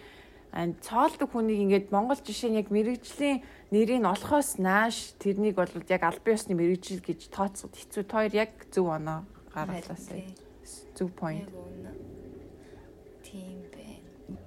[0.54, 3.42] And цоолдог хүнийг ингээд монгол жишээ нь яг мэрэгжлийн
[3.74, 8.06] нэрийг олохоос нааш тэрнийг бол яг албан ёсны мэрэгжил гэж тооцоход хэцүү.
[8.06, 10.22] Хоёр яг зөв оноо гаргалаасаа.
[10.98, 11.48] Зөв point.
[13.24, 14.38] Тийм байна.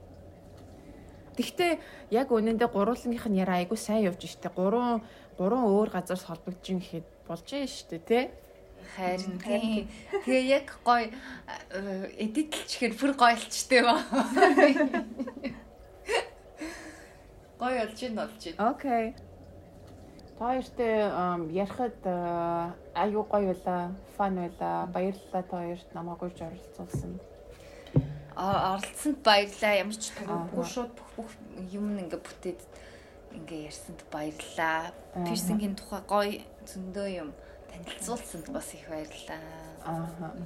[1.37, 1.73] Гэхдээ
[2.11, 4.51] яг үнэндээ гурвуулных нь яриа айгу сайн явж штэ.
[4.51, 5.03] Гурван
[5.39, 8.25] гурван өөр газар холбогдож ин гэхэд болж байна штэ тий.
[8.97, 9.89] Харин тийм.
[10.25, 11.11] Тэгээ яг гоё
[12.17, 14.01] эдитлчихэр бүр гоёлчтэй ба.
[17.57, 18.55] Гоё болж ин болж ин.
[18.61, 19.17] Окей.
[20.39, 20.95] Та хоёртэй
[21.57, 24.87] ярихад а, айгу гоё байла, фан байла.
[24.93, 27.21] Баярлалаа та хоёрт намайг урьж оролцуулсан.
[28.37, 29.81] А оролцсонд баярлаа.
[29.81, 30.45] Ямар ч Аа.
[30.53, 31.31] бүх шууд бүх бүх
[31.73, 32.61] юм ингээ бүтээд
[33.33, 34.93] ингээ ярьсанд баярлаа.
[35.17, 35.25] Аа.
[35.25, 37.31] Пирсингийн тухай гоё зөндөө юм
[37.73, 39.41] танилцуулсанд бас их баярлаа.
[39.89, 40.37] Аа.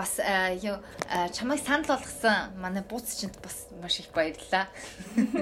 [0.00, 0.80] Бас аа, юу
[1.12, 4.64] аа, чамайг санал болгосон манай бууц чинд бас маш их баярлалаа.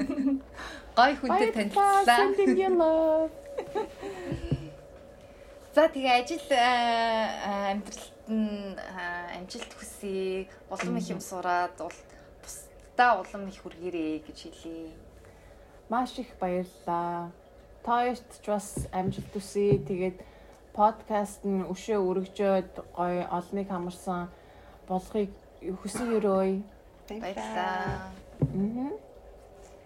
[0.99, 3.31] Гой хүнтэй танилцлаа.
[5.75, 8.75] За тэгээ ажил аа, амьдралд нь
[9.39, 10.51] амжилт хүсье.
[10.75, 11.79] Улам их юм сураад
[12.43, 14.91] бусдаа улам их хүргээрэй гэж хэлье.
[15.89, 17.31] Маш их баярлалаа.
[17.87, 19.79] Та хоёрт ч бас амжилт хүсье.
[19.87, 20.19] Тэгээд
[20.75, 24.35] подкаст нь өшөө өргөжөөд гоё олныг хамарсан
[24.89, 25.31] болохыг
[25.83, 26.63] хүсэн өрөөе.
[27.09, 28.11] Баярлалаа.
[28.41, 28.93] Мгм.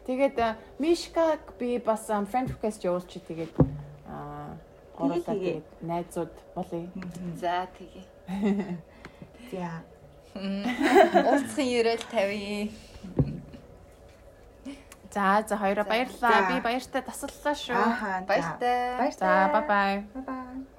[0.07, 0.39] Тэгээд
[0.79, 3.55] Мишкаг би бас friend request явуулчих тэгээд
[4.07, 4.59] аа
[4.99, 6.87] гурлаа Тэгээ, тэгээд найзууд болъё.
[7.39, 8.05] За тэгээ.
[9.53, 9.83] За.
[10.35, 12.69] Уулзахын ерөөл тавья.
[15.13, 16.51] За за хоёроо баярлалаа.
[16.51, 18.27] Би баяртай тасаллаа шүү.
[18.27, 19.13] Баяртай.
[19.21, 19.93] За бай бай.
[20.15, 20.72] Бай бай.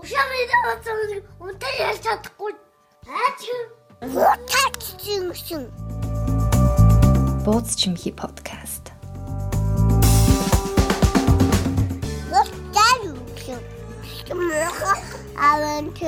[0.00, 0.98] Ушамын оцсон
[1.44, 2.52] үнтэй ярьж чадахгүй.
[3.04, 3.42] Аач.
[4.00, 5.68] Утаач чинь.
[7.44, 8.96] Бууз чимхи подкаст.
[12.32, 13.02] Утаач
[13.44, 13.64] чинь.
[15.36, 16.00] Авант